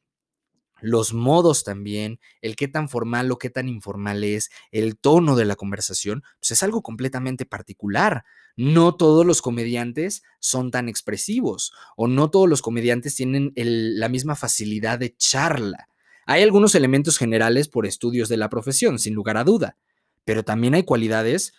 los 0.80 1.12
modos 1.14 1.64
también, 1.64 2.20
el 2.40 2.56
qué 2.56 2.68
tan 2.68 2.88
formal 2.88 3.30
o 3.30 3.38
qué 3.38 3.50
tan 3.50 3.68
informal 3.68 4.24
es, 4.24 4.50
el 4.70 4.96
tono 4.96 5.36
de 5.36 5.44
la 5.44 5.56
conversación, 5.56 6.22
pues 6.40 6.52
es 6.52 6.62
algo 6.62 6.82
completamente 6.82 7.46
particular. 7.46 8.24
No 8.56 8.96
todos 8.96 9.24
los 9.24 9.42
comediantes 9.42 10.22
son 10.40 10.70
tan 10.70 10.88
expresivos 10.88 11.72
o 11.96 12.08
no 12.08 12.30
todos 12.30 12.48
los 12.48 12.62
comediantes 12.62 13.14
tienen 13.14 13.52
la 13.54 14.08
misma 14.08 14.34
facilidad 14.34 14.98
de 14.98 15.14
charla. 15.16 15.88
Hay 16.26 16.42
algunos 16.42 16.74
elementos 16.74 17.18
generales 17.18 17.68
por 17.68 17.86
estudios 17.86 18.28
de 18.28 18.36
la 18.36 18.50
profesión, 18.50 18.98
sin 18.98 19.14
lugar 19.14 19.36
a 19.36 19.44
duda, 19.44 19.76
pero 20.24 20.44
también 20.44 20.74
hay 20.74 20.82
cualidades 20.82 21.54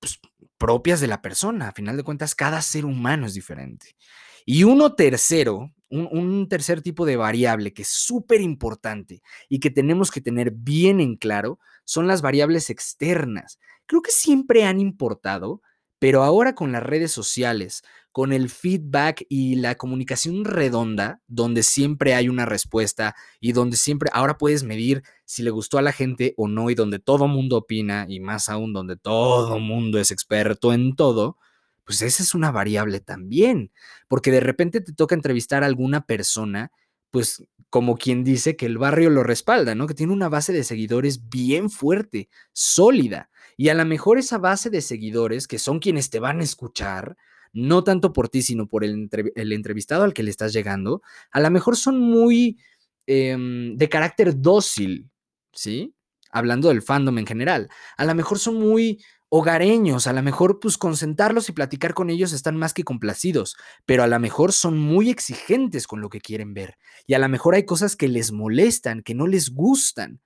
pues, 0.00 0.20
propias 0.58 1.00
de 1.00 1.06
la 1.06 1.22
persona. 1.22 1.68
A 1.68 1.72
final 1.72 1.96
de 1.96 2.02
cuentas, 2.02 2.34
cada 2.34 2.60
ser 2.60 2.84
humano 2.84 3.26
es 3.26 3.34
diferente. 3.34 3.96
Y 4.44 4.64
uno 4.64 4.94
tercero, 4.94 5.72
un, 5.92 6.48
tercer 6.48 6.82
tipo 6.82 7.06
de 7.06 7.16
variable 7.16 7.72
que 7.72 7.82
es 7.82 7.88
súper 7.88 8.40
importante 8.40 9.22
y 9.48 9.60
que 9.60 9.70
tenemos 9.70 10.10
que 10.10 10.20
tener 10.20 10.50
bien 10.50 11.00
en 11.00 11.16
claro 11.16 11.58
son 11.84 12.06
las 12.06 12.22
variables 12.22 12.70
externas. 12.70 13.58
Creo 13.86 14.02
que 14.02 14.10
siempre 14.10 14.64
han 14.64 14.80
importado, 14.80 15.60
pero 15.98 16.22
ahora 16.22 16.54
con 16.54 16.72
las 16.72 16.82
redes 16.82 17.12
sociales, 17.12 17.82
con 18.10 18.32
el 18.32 18.48
feedback 18.48 19.24
y 19.28 19.56
la 19.56 19.76
comunicación 19.76 20.44
redonda, 20.44 21.20
donde 21.26 21.62
siempre 21.62 22.14
hay 22.14 22.28
una 22.28 22.46
respuesta 22.46 23.14
y 23.40 23.52
donde 23.52 23.76
siempre 23.76 24.10
ahora 24.12 24.38
puedes 24.38 24.64
medir 24.64 25.02
si 25.24 25.42
le 25.42 25.50
gustó 25.50 25.78
a 25.78 25.82
la 25.82 25.92
gente 25.92 26.34
o 26.36 26.48
no 26.48 26.70
y 26.70 26.74
donde 26.74 26.98
todo 26.98 27.28
mundo 27.28 27.56
opina 27.56 28.06
y 28.08 28.20
más 28.20 28.48
aún 28.48 28.72
donde 28.72 28.96
todo 28.96 29.58
mundo 29.58 29.98
es 29.98 30.10
experto 30.10 30.72
en 30.72 30.94
todo, 30.96 31.38
pues 31.84 32.02
esa 32.02 32.22
es 32.22 32.34
una 32.34 32.50
variable 32.50 33.00
también, 33.00 33.72
porque 34.08 34.30
de 34.30 34.40
repente 34.40 34.80
te 34.80 34.92
toca 34.92 35.14
entrevistar 35.14 35.62
a 35.62 35.66
alguna 35.66 36.06
persona, 36.06 36.72
pues 37.10 37.44
como 37.70 37.96
quien 37.96 38.24
dice 38.24 38.56
que 38.56 38.66
el 38.66 38.78
barrio 38.78 39.10
lo 39.10 39.22
respalda, 39.22 39.74
¿no? 39.74 39.86
Que 39.86 39.94
tiene 39.94 40.12
una 40.12 40.28
base 40.28 40.52
de 40.52 40.64
seguidores 40.64 41.28
bien 41.28 41.70
fuerte, 41.70 42.28
sólida. 42.52 43.30
Y 43.56 43.68
a 43.70 43.74
lo 43.74 43.84
mejor 43.84 44.18
esa 44.18 44.38
base 44.38 44.70
de 44.70 44.82
seguidores, 44.82 45.46
que 45.46 45.58
son 45.58 45.78
quienes 45.78 46.10
te 46.10 46.20
van 46.20 46.40
a 46.40 46.44
escuchar, 46.44 47.16
no 47.52 47.84
tanto 47.84 48.12
por 48.12 48.28
ti, 48.28 48.42
sino 48.42 48.66
por 48.66 48.84
el, 48.84 49.08
entrevistado 49.34 50.04
al 50.04 50.14
que 50.14 50.22
le 50.22 50.30
estás 50.30 50.52
llegando, 50.52 51.02
a 51.30 51.40
lo 51.40 51.50
mejor 51.50 51.76
son 51.76 51.98
muy 51.98 52.58
em, 53.06 53.76
de 53.76 53.88
carácter 53.88 54.40
dócil, 54.40 55.10
¿sí? 55.52 55.94
hablando 56.32 56.68
del 56.68 56.82
fandom 56.82 57.18
en 57.18 57.26
general. 57.26 57.68
A 57.96 58.04
lo 58.04 58.14
mejor 58.14 58.38
son 58.38 58.56
muy 58.56 59.00
hogareños, 59.34 60.06
a 60.06 60.12
lo 60.12 60.22
mejor 60.22 60.60
pues 60.60 60.76
consentarlos 60.76 61.48
y 61.48 61.52
platicar 61.52 61.94
con 61.94 62.10
ellos 62.10 62.34
están 62.34 62.54
más 62.58 62.74
que 62.74 62.84
complacidos, 62.84 63.56
pero 63.86 64.02
a 64.02 64.06
lo 64.06 64.20
mejor 64.20 64.52
son 64.52 64.78
muy 64.78 65.08
exigentes 65.08 65.86
con 65.86 66.02
lo 66.02 66.10
que 66.10 66.20
quieren 66.20 66.52
ver 66.52 66.76
y 67.06 67.14
a 67.14 67.18
lo 67.18 67.30
mejor 67.30 67.54
hay 67.54 67.64
cosas 67.64 67.96
que 67.96 68.08
les 68.08 68.30
molestan, 68.30 69.02
que 69.02 69.14
no 69.14 69.26
les 69.26 69.48
gustan. 69.48 70.20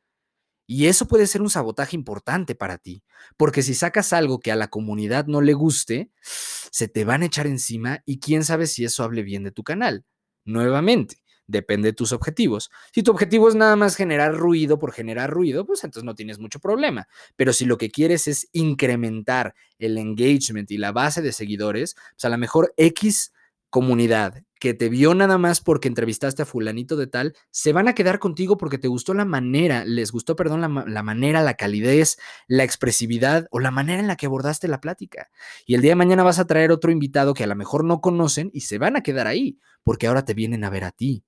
Y 0.66 0.86
eso 0.86 1.06
puede 1.06 1.28
ser 1.28 1.40
un 1.40 1.50
sabotaje 1.50 1.94
importante 1.94 2.56
para 2.56 2.78
ti, 2.78 3.04
porque 3.36 3.62
si 3.62 3.74
sacas 3.74 4.12
algo 4.12 4.40
que 4.40 4.50
a 4.50 4.56
la 4.56 4.66
comunidad 4.66 5.26
no 5.26 5.40
le 5.40 5.54
guste, 5.54 6.10
se 6.20 6.88
te 6.88 7.04
van 7.04 7.22
a 7.22 7.26
echar 7.26 7.46
encima 7.46 8.02
y 8.06 8.18
quién 8.18 8.42
sabe 8.42 8.66
si 8.66 8.84
eso 8.84 9.04
hable 9.04 9.22
bien 9.22 9.44
de 9.44 9.52
tu 9.52 9.62
canal. 9.62 10.04
Nuevamente, 10.44 11.18
depende 11.46 11.88
de 11.88 11.92
tus 11.92 12.12
objetivos. 12.12 12.70
Si 12.92 13.02
tu 13.02 13.10
objetivo 13.10 13.48
es 13.48 13.54
nada 13.54 13.76
más 13.76 13.96
generar 13.96 14.34
ruido 14.34 14.78
por 14.78 14.92
generar 14.92 15.30
ruido, 15.30 15.66
pues 15.66 15.84
entonces 15.84 16.04
no 16.04 16.14
tienes 16.14 16.38
mucho 16.38 16.60
problema. 16.60 17.08
Pero 17.36 17.52
si 17.52 17.64
lo 17.64 17.78
que 17.78 17.90
quieres 17.90 18.28
es 18.28 18.48
incrementar 18.52 19.54
el 19.78 19.98
engagement 19.98 20.70
y 20.70 20.78
la 20.78 20.92
base 20.92 21.22
de 21.22 21.32
seguidores, 21.32 21.94
pues 21.94 22.24
a 22.24 22.28
lo 22.28 22.38
mejor 22.38 22.72
X 22.76 23.32
comunidad 23.70 24.42
que 24.58 24.74
te 24.74 24.88
vio 24.88 25.14
nada 25.14 25.36
más 25.38 25.60
porque 25.60 25.88
entrevistaste 25.88 26.42
a 26.42 26.46
fulanito 26.46 26.96
de 26.96 27.06
tal, 27.06 27.36
se 27.50 27.72
van 27.72 27.88
a 27.88 27.94
quedar 27.94 28.18
contigo 28.18 28.56
porque 28.56 28.78
te 28.78 28.88
gustó 28.88 29.12
la 29.12 29.24
manera, 29.26 29.84
les 29.84 30.12
gustó, 30.12 30.34
perdón, 30.34 30.62
la, 30.62 30.84
la, 30.86 31.02
manera, 31.02 31.42
la 31.42 31.54
calidez, 31.54 32.16
la 32.48 32.64
expresividad 32.64 33.46
o 33.50 33.60
la 33.60 33.70
manera 33.70 34.00
en 34.00 34.06
la 34.06 34.16
que 34.16 34.26
abordaste 34.26 34.66
la 34.66 34.80
plática. 34.80 35.30
Y 35.66 35.74
el 35.74 35.82
día 35.82 35.90
de 35.90 35.96
mañana 35.96 36.22
vas 36.22 36.38
a 36.38 36.46
traer 36.46 36.72
otro 36.72 36.90
invitado 36.90 37.34
que 37.34 37.44
a 37.44 37.46
lo 37.46 37.54
mejor 37.54 37.84
no 37.84 38.00
conocen 38.00 38.50
y 38.54 38.62
se 38.62 38.78
van 38.78 38.96
a 38.96 39.02
quedar 39.02 39.26
ahí 39.26 39.58
porque 39.82 40.06
ahora 40.06 40.24
te 40.24 40.34
vienen 40.34 40.64
a 40.64 40.70
ver 40.70 40.84
a 40.84 40.90
ti. 40.90 41.22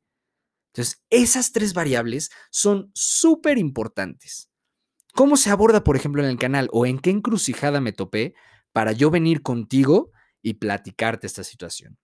Entonces, 0.68 1.02
esas 1.10 1.52
tres 1.52 1.74
variables 1.74 2.30
son 2.50 2.90
súper 2.94 3.58
importantes. 3.58 4.50
¿Cómo 5.14 5.36
se 5.36 5.50
aborda, 5.50 5.82
por 5.82 5.96
ejemplo, 5.96 6.22
en 6.22 6.28
el 6.28 6.38
canal 6.38 6.68
o 6.72 6.86
en 6.86 6.98
qué 6.98 7.10
encrucijada 7.10 7.80
me 7.80 7.92
topé 7.92 8.34
para 8.72 8.92
yo 8.92 9.10
venir 9.10 9.42
contigo 9.42 10.12
y 10.42 10.54
platicarte 10.54 11.26
esta 11.26 11.42
situación? 11.42 11.98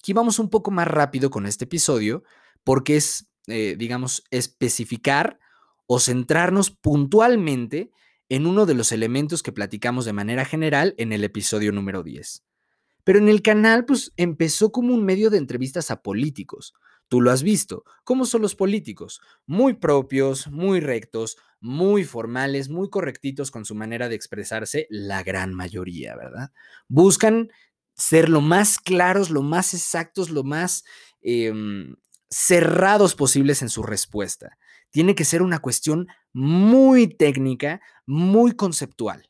Aquí 0.00 0.12
vamos 0.12 0.38
un 0.40 0.50
poco 0.50 0.72
más 0.72 0.88
rápido 0.88 1.30
con 1.30 1.46
este 1.46 1.64
episodio 1.64 2.24
porque 2.64 2.96
es, 2.96 3.30
eh, 3.46 3.76
digamos, 3.78 4.24
especificar 4.30 5.38
o 5.86 6.00
centrarnos 6.00 6.70
puntualmente 6.70 7.92
en 8.28 8.46
uno 8.46 8.66
de 8.66 8.74
los 8.74 8.92
elementos 8.92 9.42
que 9.42 9.52
platicamos 9.52 10.04
de 10.04 10.12
manera 10.12 10.44
general 10.44 10.94
en 10.96 11.12
el 11.12 11.22
episodio 11.22 11.70
número 11.70 12.02
10. 12.02 12.42
Pero 13.04 13.18
en 13.18 13.28
el 13.28 13.42
canal, 13.42 13.84
pues 13.84 14.12
empezó 14.16 14.72
como 14.72 14.94
un 14.94 15.04
medio 15.04 15.28
de 15.30 15.38
entrevistas 15.38 15.90
a 15.90 16.02
políticos. 16.02 16.72
Tú 17.12 17.20
lo 17.20 17.30
has 17.30 17.42
visto. 17.42 17.84
¿Cómo 18.04 18.24
son 18.24 18.40
los 18.40 18.54
políticos? 18.54 19.20
Muy 19.44 19.74
propios, 19.74 20.48
muy 20.48 20.80
rectos, 20.80 21.36
muy 21.60 22.04
formales, 22.04 22.70
muy 22.70 22.88
correctitos 22.88 23.50
con 23.50 23.66
su 23.66 23.74
manera 23.74 24.08
de 24.08 24.14
expresarse, 24.14 24.86
la 24.88 25.22
gran 25.22 25.52
mayoría, 25.52 26.16
¿verdad? 26.16 26.52
Buscan 26.88 27.50
ser 27.92 28.30
lo 28.30 28.40
más 28.40 28.78
claros, 28.78 29.28
lo 29.28 29.42
más 29.42 29.74
exactos, 29.74 30.30
lo 30.30 30.42
más 30.42 30.84
eh, 31.20 31.52
cerrados 32.30 33.14
posibles 33.14 33.60
en 33.60 33.68
su 33.68 33.82
respuesta. 33.82 34.56
Tiene 34.88 35.14
que 35.14 35.26
ser 35.26 35.42
una 35.42 35.58
cuestión 35.58 36.08
muy 36.32 37.08
técnica, 37.08 37.82
muy 38.06 38.52
conceptual. 38.52 39.28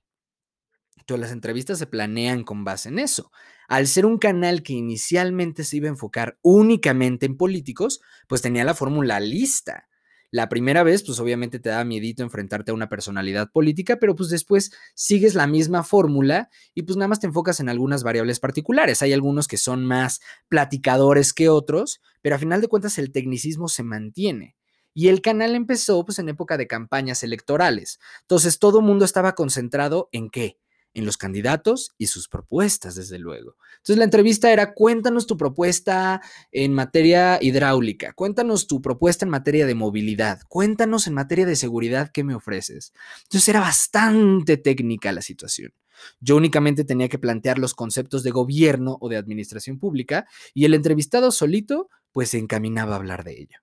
Entonces 0.99 1.21
las 1.21 1.33
entrevistas 1.33 1.81
se 1.81 1.89
planean 1.89 2.45
con 2.45 2.63
base 2.63 2.91
en 2.91 3.01
eso. 3.01 3.33
Al 3.73 3.87
ser 3.87 4.05
un 4.05 4.19
canal 4.19 4.63
que 4.63 4.75
inicialmente 4.75 5.65
se 5.65 5.79
iba 5.79 5.87
a 5.87 5.93
enfocar 5.93 6.37
únicamente 6.43 7.25
en 7.25 7.39
políticos, 7.39 8.03
pues 8.29 8.43
tenía 8.43 8.65
la 8.65 8.75
fórmula 8.75 9.19
lista. 9.19 9.89
La 10.31 10.51
primera 10.51 10.83
vez, 10.83 11.03
pues 11.03 11.19
obviamente 11.21 11.59
te 11.59 11.71
da 11.71 11.83
miedito 11.83 12.23
enfrentarte 12.23 12.71
a 12.71 12.75
una 12.75 12.91
personalidad 12.91 13.51
política, 13.51 13.97
pero 13.97 14.15
pues 14.15 14.29
después 14.29 14.73
sigues 14.95 15.35
la 15.35 15.47
misma 15.47 15.85
fórmula 15.85 16.51
y 16.75 16.83
pues 16.83 16.99
nada 16.99 17.09
más 17.09 17.21
te 17.21 17.29
enfocas 17.29 17.61
en 17.61 17.71
algunas 17.71 18.03
variables 18.03 18.41
particulares. 18.41 19.01
Hay 19.01 19.15
algunos 19.15 19.49
que 19.49 19.57
son 19.57 19.87
más 19.87 20.21
platicadores 20.51 21.33
que 21.33 21.49
otros, 21.49 22.03
pero 22.21 22.37
a 22.37 22.39
final 22.39 22.61
de 22.61 22.69
cuentas 22.69 22.99
el 22.99 23.11
tecnicismo 23.11 23.69
se 23.69 23.85
mantiene. 23.85 24.55
Y 24.93 25.09
el 25.09 25.23
canal 25.23 25.55
empezó 25.55 26.05
pues 26.05 26.19
en 26.19 26.29
época 26.29 26.59
de 26.59 26.67
campañas 26.67 27.23
electorales. 27.23 28.01
Entonces 28.21 28.59
todo 28.59 28.81
el 28.81 28.85
mundo 28.85 29.07
estaba 29.07 29.35
concentrado 29.35 30.11
en 30.13 30.29
qué? 30.29 30.59
En 30.95 31.05
los 31.05 31.17
candidatos 31.17 31.93
y 31.99 32.07
sus 32.07 32.29
propuestas, 32.29 32.95
desde 32.95 33.19
luego. 33.19 33.57
Entonces 33.79 33.99
la 33.99 34.05
entrevista 34.05 34.53
era, 34.53 34.75
cuéntanos 34.75 35.27
tu 35.27 35.37
propuesta 35.37 36.21
en 36.51 36.73
materia 36.75 37.39
hidráulica, 37.41 38.13
cuéntanos 38.13 38.67
tu 38.67 38.83
propuesta 38.83 39.25
en 39.25 39.31
materia 39.31 39.67
de 39.67 39.75
movilidad, 39.75 40.41
cuéntanos 40.49 41.07
en 41.07 41.15
materia 41.15 41.47
de 41.47 41.57
seguridad 41.57 42.11
qué 42.13 42.25
me 42.25 42.35
ofreces. 42.35 42.93
Entonces 43.25 43.49
era 43.49 43.61
bastante 43.61 44.57
técnica 44.57 45.13
la 45.13 45.23
situación. 45.23 45.73
Yo 46.21 46.37
únicamente 46.37 46.85
tenía 46.85 47.09
que 47.09 47.19
plantear 47.19 47.59
los 47.59 47.75
conceptos 47.75 48.23
de 48.23 48.31
gobierno 48.31 48.99
o 49.01 49.09
de 49.09 49.17
administración 49.17 49.79
pública 49.79 50.27
y 50.55 50.65
el 50.65 50.75
entrevistado 50.75 51.31
solito 51.31 51.89
pues 52.13 52.31
se 52.31 52.39
encaminaba 52.39 52.93
a 52.93 52.97
hablar 52.97 53.25
de 53.25 53.41
ello. 53.41 53.59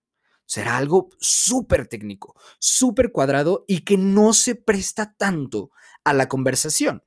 Será 0.46 0.78
algo 0.78 1.10
súper 1.20 1.88
técnico, 1.88 2.36
súper 2.58 3.12
cuadrado 3.12 3.66
y 3.68 3.82
que 3.82 3.98
no 3.98 4.34
se 4.34 4.56
presta 4.56 5.14
tanto 5.16 5.72
a 6.04 6.14
la 6.14 6.28
conversación. 6.28 7.04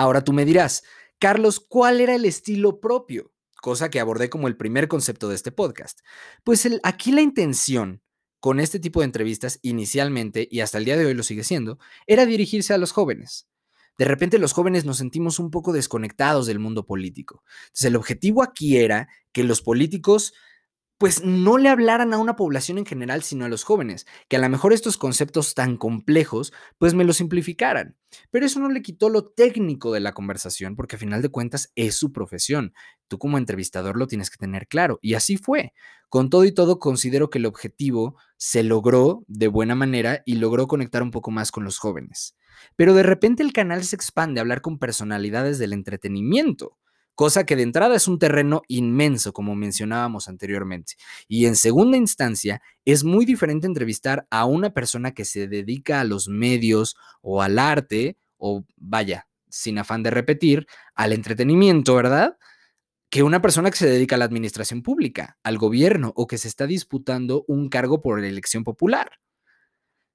Ahora 0.00 0.24
tú 0.24 0.32
me 0.32 0.46
dirás, 0.46 0.82
Carlos, 1.18 1.60
¿cuál 1.60 2.00
era 2.00 2.14
el 2.14 2.24
estilo 2.24 2.80
propio? 2.80 3.34
Cosa 3.60 3.90
que 3.90 4.00
abordé 4.00 4.30
como 4.30 4.48
el 4.48 4.56
primer 4.56 4.88
concepto 4.88 5.28
de 5.28 5.34
este 5.34 5.52
podcast. 5.52 6.00
Pues 6.42 6.66
aquí 6.84 7.12
la 7.12 7.20
intención 7.20 8.02
con 8.40 8.60
este 8.60 8.80
tipo 8.80 9.00
de 9.00 9.04
entrevistas 9.04 9.58
inicialmente, 9.60 10.48
y 10.50 10.60
hasta 10.60 10.78
el 10.78 10.86
día 10.86 10.96
de 10.96 11.04
hoy 11.04 11.12
lo 11.12 11.22
sigue 11.22 11.44
siendo, 11.44 11.78
era 12.06 12.24
dirigirse 12.24 12.72
a 12.72 12.78
los 12.78 12.92
jóvenes. 12.92 13.46
De 13.98 14.06
repente 14.06 14.38
los 14.38 14.54
jóvenes 14.54 14.86
nos 14.86 14.96
sentimos 14.96 15.38
un 15.38 15.50
poco 15.50 15.74
desconectados 15.74 16.46
del 16.46 16.60
mundo 16.60 16.86
político. 16.86 17.44
Entonces 17.64 17.84
el 17.84 17.96
objetivo 17.96 18.42
aquí 18.42 18.78
era 18.78 19.10
que 19.32 19.44
los 19.44 19.60
políticos 19.60 20.32
pues 21.00 21.24
no 21.24 21.56
le 21.56 21.70
hablaran 21.70 22.12
a 22.12 22.18
una 22.18 22.36
población 22.36 22.76
en 22.76 22.84
general, 22.84 23.22
sino 23.22 23.46
a 23.46 23.48
los 23.48 23.64
jóvenes, 23.64 24.06
que 24.28 24.36
a 24.36 24.38
lo 24.38 24.50
mejor 24.50 24.74
estos 24.74 24.98
conceptos 24.98 25.54
tan 25.54 25.78
complejos, 25.78 26.52
pues 26.76 26.92
me 26.92 27.04
lo 27.04 27.14
simplificaran. 27.14 27.96
Pero 28.30 28.44
eso 28.44 28.60
no 28.60 28.68
le 28.68 28.82
quitó 28.82 29.08
lo 29.08 29.24
técnico 29.24 29.92
de 29.92 30.00
la 30.00 30.12
conversación, 30.12 30.76
porque 30.76 30.96
a 30.96 30.98
final 30.98 31.22
de 31.22 31.30
cuentas 31.30 31.72
es 31.74 31.94
su 31.94 32.12
profesión. 32.12 32.74
Tú 33.08 33.16
como 33.16 33.38
entrevistador 33.38 33.96
lo 33.96 34.08
tienes 34.08 34.28
que 34.28 34.36
tener 34.36 34.68
claro. 34.68 34.98
Y 35.00 35.14
así 35.14 35.38
fue. 35.38 35.72
Con 36.10 36.28
todo 36.28 36.44
y 36.44 36.52
todo, 36.52 36.78
considero 36.78 37.30
que 37.30 37.38
el 37.38 37.46
objetivo 37.46 38.18
se 38.36 38.62
logró 38.62 39.24
de 39.26 39.48
buena 39.48 39.74
manera 39.74 40.22
y 40.26 40.34
logró 40.34 40.66
conectar 40.66 41.02
un 41.02 41.12
poco 41.12 41.30
más 41.30 41.50
con 41.50 41.64
los 41.64 41.78
jóvenes. 41.78 42.36
Pero 42.76 42.92
de 42.92 43.04
repente 43.04 43.42
el 43.42 43.54
canal 43.54 43.84
se 43.84 43.96
expande 43.96 44.38
a 44.38 44.42
hablar 44.42 44.60
con 44.60 44.78
personalidades 44.78 45.58
del 45.58 45.72
entretenimiento 45.72 46.76
cosa 47.20 47.44
que 47.44 47.54
de 47.54 47.64
entrada 47.64 47.96
es 47.96 48.08
un 48.08 48.18
terreno 48.18 48.62
inmenso, 48.66 49.34
como 49.34 49.54
mencionábamos 49.54 50.26
anteriormente. 50.26 50.94
Y 51.28 51.44
en 51.44 51.54
segunda 51.54 51.98
instancia, 51.98 52.62
es 52.86 53.04
muy 53.04 53.26
diferente 53.26 53.66
entrevistar 53.66 54.26
a 54.30 54.46
una 54.46 54.70
persona 54.70 55.12
que 55.12 55.26
se 55.26 55.46
dedica 55.46 56.00
a 56.00 56.04
los 56.04 56.28
medios 56.28 56.96
o 57.20 57.42
al 57.42 57.58
arte, 57.58 58.16
o 58.38 58.64
vaya, 58.76 59.28
sin 59.50 59.76
afán 59.76 60.02
de 60.02 60.08
repetir, 60.08 60.66
al 60.94 61.12
entretenimiento, 61.12 61.94
¿verdad? 61.94 62.38
Que 63.10 63.22
una 63.22 63.42
persona 63.42 63.70
que 63.70 63.76
se 63.76 63.86
dedica 63.86 64.14
a 64.14 64.18
la 64.18 64.24
administración 64.24 64.80
pública, 64.80 65.36
al 65.42 65.58
gobierno, 65.58 66.14
o 66.16 66.26
que 66.26 66.38
se 66.38 66.48
está 66.48 66.66
disputando 66.66 67.44
un 67.48 67.68
cargo 67.68 68.00
por 68.00 68.24
elección 68.24 68.64
popular. 68.64 69.20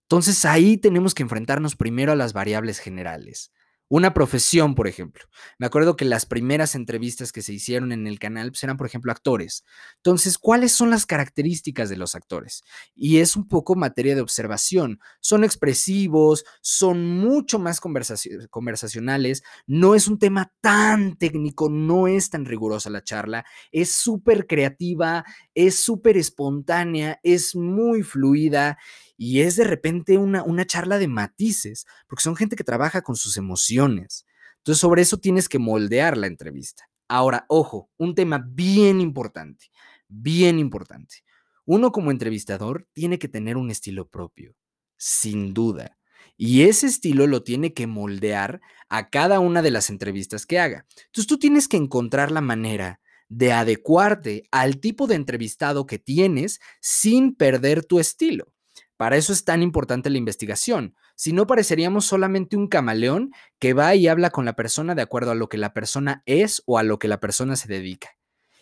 Entonces 0.05 0.43
ahí 0.43 0.77
tenemos 0.77 1.13
que 1.13 1.21
enfrentarnos 1.21 1.75
primero 1.75 2.13
a 2.13 2.15
las 2.15 2.33
variables 2.33 2.79
generales. 2.79 3.51
Una 3.95 4.13
profesión, 4.13 4.75
por 4.75 4.89
ejemplo. 4.89 5.23
Me 5.57 5.67
acuerdo 5.67 5.95
que 5.95 6.03
las 6.03 6.25
primeras 6.25 6.75
entrevistas 6.75 7.31
que 7.31 7.41
se 7.41 7.53
hicieron 7.53 7.93
en 7.93 8.07
el 8.07 8.19
canal 8.19 8.51
pues, 8.51 8.61
eran, 8.61 8.75
por 8.75 8.87
ejemplo, 8.87 9.09
actores. 9.09 9.63
Entonces, 9.95 10.37
¿cuáles 10.37 10.73
son 10.73 10.89
las 10.89 11.05
características 11.05 11.87
de 11.87 11.95
los 11.95 12.13
actores? 12.13 12.65
Y 12.93 13.19
es 13.19 13.37
un 13.37 13.47
poco 13.47 13.75
materia 13.75 14.13
de 14.13 14.19
observación. 14.19 14.99
Son 15.21 15.45
expresivos, 15.45 16.43
son 16.61 17.05
mucho 17.05 17.57
más 17.57 17.79
conversacionales, 17.79 19.43
no 19.65 19.95
es 19.95 20.09
un 20.09 20.19
tema 20.19 20.51
tan 20.59 21.15
técnico, 21.15 21.69
no 21.69 22.09
es 22.09 22.29
tan 22.29 22.43
rigurosa 22.43 22.89
la 22.89 23.01
charla, 23.01 23.45
es 23.71 23.95
súper 23.95 24.45
creativa, 24.45 25.23
es 25.53 25.79
súper 25.79 26.17
espontánea, 26.17 27.21
es 27.23 27.55
muy 27.55 28.03
fluida 28.03 28.77
y 29.17 29.41
es 29.41 29.55
de 29.55 29.63
repente 29.63 30.17
una, 30.17 30.43
una 30.43 30.65
charla 30.65 30.97
de 30.97 31.07
matices, 31.07 31.85
porque 32.07 32.23
son 32.23 32.35
gente 32.35 32.55
que 32.55 32.63
trabaja 32.63 33.01
con 33.01 33.15
sus 33.15 33.37
emociones. 33.37 34.25
Entonces, 34.57 34.81
sobre 34.81 35.01
eso 35.01 35.17
tienes 35.17 35.47
que 35.47 35.59
moldear 35.59 36.17
la 36.17 36.27
entrevista. 36.27 36.89
Ahora, 37.07 37.45
ojo, 37.49 37.89
un 37.97 38.15
tema 38.15 38.43
bien 38.47 38.99
importante, 38.99 39.67
bien 40.07 40.59
importante. 40.59 41.17
Uno 41.65 41.91
como 41.91 42.11
entrevistador 42.11 42.87
tiene 42.93 43.19
que 43.19 43.27
tener 43.27 43.57
un 43.57 43.71
estilo 43.71 44.07
propio, 44.07 44.55
sin 44.97 45.53
duda. 45.53 45.97
Y 46.37 46.63
ese 46.63 46.87
estilo 46.87 47.27
lo 47.27 47.43
tiene 47.43 47.73
que 47.73 47.87
moldear 47.87 48.59
a 48.89 49.09
cada 49.09 49.39
una 49.39 49.61
de 49.61 49.71
las 49.71 49.89
entrevistas 49.89 50.45
que 50.45 50.59
haga. 50.59 50.85
Entonces 51.05 51.27
tú 51.27 51.39
tienes 51.39 51.67
que 51.67 51.77
encontrar 51.77 52.31
la 52.31 52.41
manera 52.41 52.99
de 53.29 53.53
adecuarte 53.53 54.43
al 54.51 54.79
tipo 54.79 55.07
de 55.07 55.15
entrevistado 55.15 55.85
que 55.85 55.97
tienes 55.97 56.59
sin 56.81 57.35
perder 57.35 57.85
tu 57.85 57.99
estilo. 57.99 58.53
Para 58.97 59.17
eso 59.17 59.33
es 59.33 59.43
tan 59.43 59.61
importante 59.61 60.09
la 60.09 60.17
investigación. 60.17 60.95
Si 61.15 61.33
no, 61.33 61.47
pareceríamos 61.47 62.05
solamente 62.05 62.55
un 62.55 62.67
camaleón 62.67 63.31
que 63.59 63.73
va 63.73 63.93
y 63.95 64.07
habla 64.07 64.29
con 64.29 64.45
la 64.45 64.55
persona 64.55 64.95
de 64.95 65.01
acuerdo 65.01 65.31
a 65.31 65.35
lo 65.35 65.49
que 65.49 65.57
la 65.57 65.73
persona 65.73 66.23
es 66.25 66.63
o 66.65 66.77
a 66.77 66.83
lo 66.83 66.97
que 66.97 67.09
la 67.09 67.19
persona 67.19 67.55
se 67.55 67.67
dedica. 67.67 68.11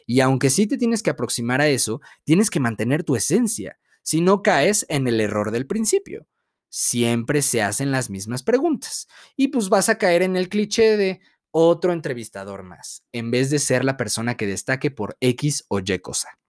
Y 0.05 0.21
aunque 0.21 0.49
sí 0.49 0.67
te 0.67 0.77
tienes 0.77 1.03
que 1.03 1.11
aproximar 1.11 1.61
a 1.61 1.67
eso, 1.67 2.01
tienes 2.23 2.49
que 2.49 2.59
mantener 2.59 3.03
tu 3.03 3.15
esencia, 3.15 3.77
si 4.01 4.21
no 4.21 4.41
caes 4.41 4.85
en 4.89 5.07
el 5.07 5.21
error 5.21 5.51
del 5.51 5.67
principio. 5.67 6.27
Siempre 6.69 7.43
se 7.43 7.61
hacen 7.61 7.91
las 7.91 8.09
mismas 8.09 8.41
preguntas 8.41 9.07
y 9.35 9.49
pues 9.49 9.69
vas 9.69 9.89
a 9.89 9.99
caer 9.99 10.23
en 10.23 10.35
el 10.35 10.49
cliché 10.49 10.97
de 10.97 11.21
otro 11.51 11.93
entrevistador 11.93 12.63
más, 12.63 13.03
en 13.11 13.29
vez 13.29 13.51
de 13.51 13.59
ser 13.59 13.85
la 13.85 13.95
persona 13.95 14.35
que 14.35 14.47
destaque 14.47 14.89
por 14.89 15.15
X 15.21 15.65
o 15.67 15.79
Y 15.79 15.99
cosa. 15.99 16.39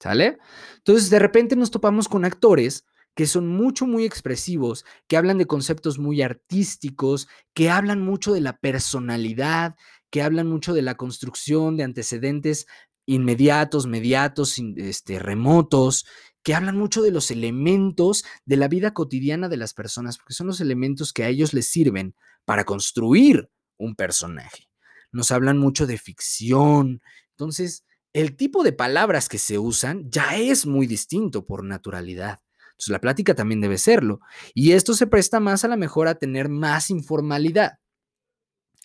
¿Sale? 0.00 0.38
Entonces, 0.78 1.10
de 1.10 1.18
repente 1.18 1.54
nos 1.54 1.70
topamos 1.70 2.08
con 2.08 2.24
actores 2.24 2.84
que 3.14 3.26
son 3.26 3.48
mucho, 3.48 3.86
muy 3.86 4.04
expresivos, 4.04 4.84
que 5.06 5.16
hablan 5.16 5.38
de 5.38 5.46
conceptos 5.46 5.98
muy 5.98 6.22
artísticos, 6.22 7.28
que 7.54 7.70
hablan 7.70 8.02
mucho 8.02 8.32
de 8.32 8.40
la 8.40 8.58
personalidad, 8.58 9.76
que 10.10 10.22
hablan 10.22 10.48
mucho 10.48 10.74
de 10.74 10.82
la 10.82 10.96
construcción 10.96 11.76
de 11.76 11.84
antecedentes 11.84 12.66
inmediatos, 13.06 13.86
mediatos, 13.86 14.58
este, 14.76 15.18
remotos, 15.18 16.06
que 16.42 16.54
hablan 16.54 16.76
mucho 16.76 17.02
de 17.02 17.10
los 17.10 17.30
elementos 17.30 18.24
de 18.44 18.56
la 18.56 18.68
vida 18.68 18.92
cotidiana 18.92 19.48
de 19.48 19.56
las 19.56 19.74
personas, 19.74 20.18
porque 20.18 20.34
son 20.34 20.46
los 20.46 20.60
elementos 20.60 21.12
que 21.12 21.24
a 21.24 21.28
ellos 21.28 21.54
les 21.54 21.68
sirven 21.68 22.14
para 22.44 22.64
construir 22.64 23.50
un 23.78 23.94
personaje. 23.94 24.68
Nos 25.10 25.30
hablan 25.30 25.58
mucho 25.58 25.86
de 25.86 25.98
ficción. 25.98 27.00
Entonces, 27.30 27.84
el 28.12 28.36
tipo 28.36 28.62
de 28.62 28.72
palabras 28.72 29.28
que 29.28 29.38
se 29.38 29.58
usan 29.58 30.10
ya 30.10 30.36
es 30.36 30.66
muy 30.66 30.86
distinto 30.86 31.46
por 31.46 31.64
naturalidad. 31.64 32.40
Entonces, 32.74 32.90
la 32.90 33.00
plática 33.00 33.34
también 33.34 33.60
debe 33.60 33.78
serlo. 33.78 34.20
Y 34.52 34.72
esto 34.72 34.94
se 34.94 35.06
presta 35.06 35.40
más 35.40 35.64
a 35.64 35.68
la 35.68 35.76
mejor 35.76 36.08
a 36.08 36.16
tener 36.16 36.48
más 36.48 36.90
informalidad. 36.90 37.78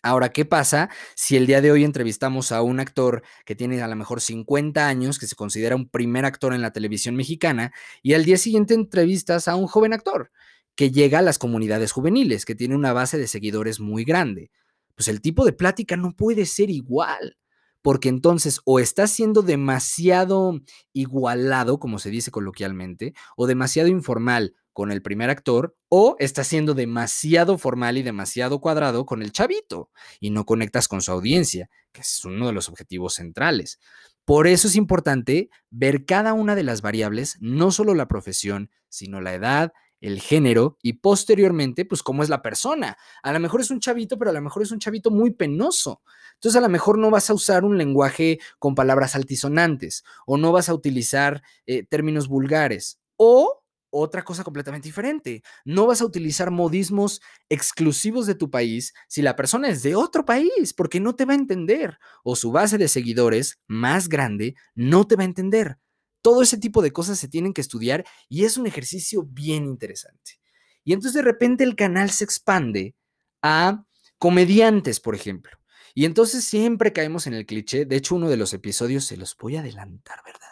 Ahora, 0.02 0.30
¿qué 0.30 0.46
pasa 0.46 0.90
si 1.16 1.36
el 1.36 1.46
día 1.46 1.60
de 1.60 1.72
hoy 1.72 1.84
entrevistamos 1.84 2.54
a 2.54 2.62
un 2.62 2.80
actor 2.80 3.22
que 3.46 3.56
tiene 3.56 3.82
a 3.82 3.88
lo 3.88 3.96
mejor 3.98 4.22
50 4.22 4.88
años, 4.88 5.20
que 5.20 5.28
se 5.28 5.36
considera 5.36 5.76
un 5.76 5.90
primer 5.90 6.24
actor 6.24 6.54
en 6.54 6.62
la 6.62 6.72
televisión 6.72 7.16
mexicana, 7.16 7.74
y 8.02 8.14
al 8.14 8.24
día 8.24 8.38
siguiente 8.38 8.74
entrevistas 8.76 9.50
a 9.50 9.56
un 9.56 9.68
joven 9.68 9.92
actor 9.92 10.32
que 10.76 10.92
llega 10.92 11.20
a 11.20 11.22
las 11.22 11.38
comunidades 11.38 11.92
juveniles, 11.92 12.46
que 12.46 12.56
tiene 12.56 12.76
una 12.76 12.94
base 12.94 13.18
de 13.18 13.28
seguidores 13.28 13.82
muy 13.82 14.06
grande? 14.06 14.52
Pues 14.96 15.10
el 15.10 15.20
tipo 15.20 15.46
de 15.46 15.52
plática 15.52 15.98
no 15.98 16.16
puede 16.16 16.46
ser 16.46 16.70
igual 16.70 17.38
porque 17.82 18.10
entonces 18.10 18.62
o 18.66 18.80
está 18.80 19.08
siendo 19.08 19.42
demasiado 19.42 20.60
igualado, 20.94 21.80
como 21.80 22.00
se 22.00 22.10
dice 22.10 22.32
coloquialmente, 22.32 23.14
o 23.36 23.48
demasiado 23.48 23.88
informal 23.90 24.56
con 24.74 24.92
el 24.92 25.02
primer 25.02 25.30
actor, 25.30 25.76
o 25.90 26.16
está 26.20 26.44
siendo 26.44 26.74
demasiado 26.74 27.58
formal 27.58 27.98
y 27.98 28.04
demasiado 28.04 28.62
cuadrado 28.62 29.06
con 29.06 29.22
el 29.22 29.32
chavito, 29.32 29.92
y 30.20 30.30
no 30.30 30.46
conectas 30.46 30.88
con 30.88 31.02
su 31.02 31.12
audiencia, 31.12 31.70
que 31.92 32.02
es 32.02 32.24
uno 32.24 32.48
de 32.48 32.54
los 32.54 32.70
objetivos 32.70 33.16
centrales. 33.16 33.80
Por 34.24 34.48
eso 34.48 34.68
es 34.68 34.76
importante 34.76 35.50
ver 35.70 36.06
cada 36.06 36.34
una 36.34 36.56
de 36.56 36.64
las 36.64 36.82
variables, 36.82 37.38
no 37.42 37.72
solo 37.72 37.94
la 37.96 38.08
profesión, 38.08 38.70
sino 38.88 39.22
la 39.22 39.34
edad, 39.34 39.74
el 40.02 40.22
género 40.22 40.78
y 40.82 40.94
posteriormente, 40.94 41.86
pues 41.86 42.04
cómo 42.04 42.24
es 42.24 42.30
la 42.30 42.42
persona. 42.42 42.98
A 43.24 43.34
lo 43.34 43.40
mejor 43.40 43.62
es 43.62 43.72
un 43.72 43.80
chavito, 43.80 44.18
pero 44.18 44.32
a 44.32 44.34
lo 44.34 44.42
mejor 44.42 44.64
es 44.64 44.72
un 44.72 44.80
chavito 44.80 45.12
muy 45.12 45.32
penoso. 45.32 46.02
Entonces 46.36 46.58
a 46.58 46.62
lo 46.62 46.70
mejor 46.70 46.98
no 46.98 47.10
vas 47.12 47.30
a 47.30 47.34
usar 47.34 47.66
un 47.66 47.78
lenguaje 47.78 48.40
con 48.60 48.76
palabras 48.76 49.16
altisonantes 49.16 50.04
o 50.26 50.38
no 50.38 50.52
vas 50.52 50.70
a 50.70 50.74
utilizar 50.74 51.42
eh, 51.66 51.84
términos 51.84 52.28
vulgares 52.28 53.00
o 53.18 53.60
otra 53.92 54.24
cosa 54.24 54.44
completamente 54.44 54.88
diferente. 54.88 55.44
No 55.66 55.88
vas 55.88 56.02
a 56.02 56.06
utilizar 56.06 56.52
modismos 56.52 57.22
exclusivos 57.50 58.26
de 58.28 58.36
tu 58.36 58.50
país 58.50 58.94
si 59.08 59.22
la 59.22 59.36
persona 59.36 59.70
es 59.70 59.84
de 59.84 59.96
otro 59.96 60.26
país, 60.26 60.74
porque 60.76 61.00
no 61.00 61.16
te 61.16 61.26
va 61.26 61.34
a 61.34 61.38
entender. 61.38 61.98
O 62.24 62.36
su 62.36 62.52
base 62.52 62.78
de 62.78 62.88
seguidores 62.88 63.60
más 63.68 64.08
grande 64.10 64.56
no 64.76 65.08
te 65.08 65.16
va 65.16 65.24
a 65.24 65.26
entender. 65.26 65.78
Todo 66.22 66.42
ese 66.42 66.58
tipo 66.58 66.82
de 66.82 66.92
cosas 66.92 67.20
se 67.20 67.28
tienen 67.28 67.54
que 67.54 67.62
estudiar 67.62 68.06
y 68.28 68.46
es 68.46 68.58
un 68.58 68.68
ejercicio 68.68 69.24
bien 69.24 69.66
interesante. 69.66 70.40
Y 70.84 70.94
entonces 70.94 71.14
de 71.14 71.22
repente 71.22 71.64
el 71.64 71.76
canal 71.76 72.10
se 72.10 72.24
expande 72.24 72.96
a 73.42 73.86
comediantes, 74.18 75.00
por 75.00 75.16
ejemplo. 75.16 75.58
Y 75.94 76.06
entonces 76.06 76.44
siempre 76.44 76.94
caemos 76.94 77.28
en 77.28 77.34
el 77.34 77.46
cliché. 77.46 77.86
De 77.86 77.96
hecho, 77.96 78.16
uno 78.16 78.30
de 78.30 78.38
los 78.38 78.54
episodios 78.54 79.06
se 79.06 79.18
los 79.18 79.36
voy 79.38 79.56
a 79.58 79.62
adelantar, 79.62 80.20
¿verdad? 80.26 80.48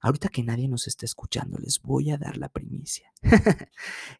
Ahorita 0.00 0.28
que 0.28 0.44
nadie 0.44 0.68
nos 0.68 0.86
está 0.86 1.04
escuchando, 1.04 1.58
les 1.58 1.80
voy 1.80 2.10
a 2.10 2.18
dar 2.18 2.36
la 2.36 2.48
primicia. 2.48 3.12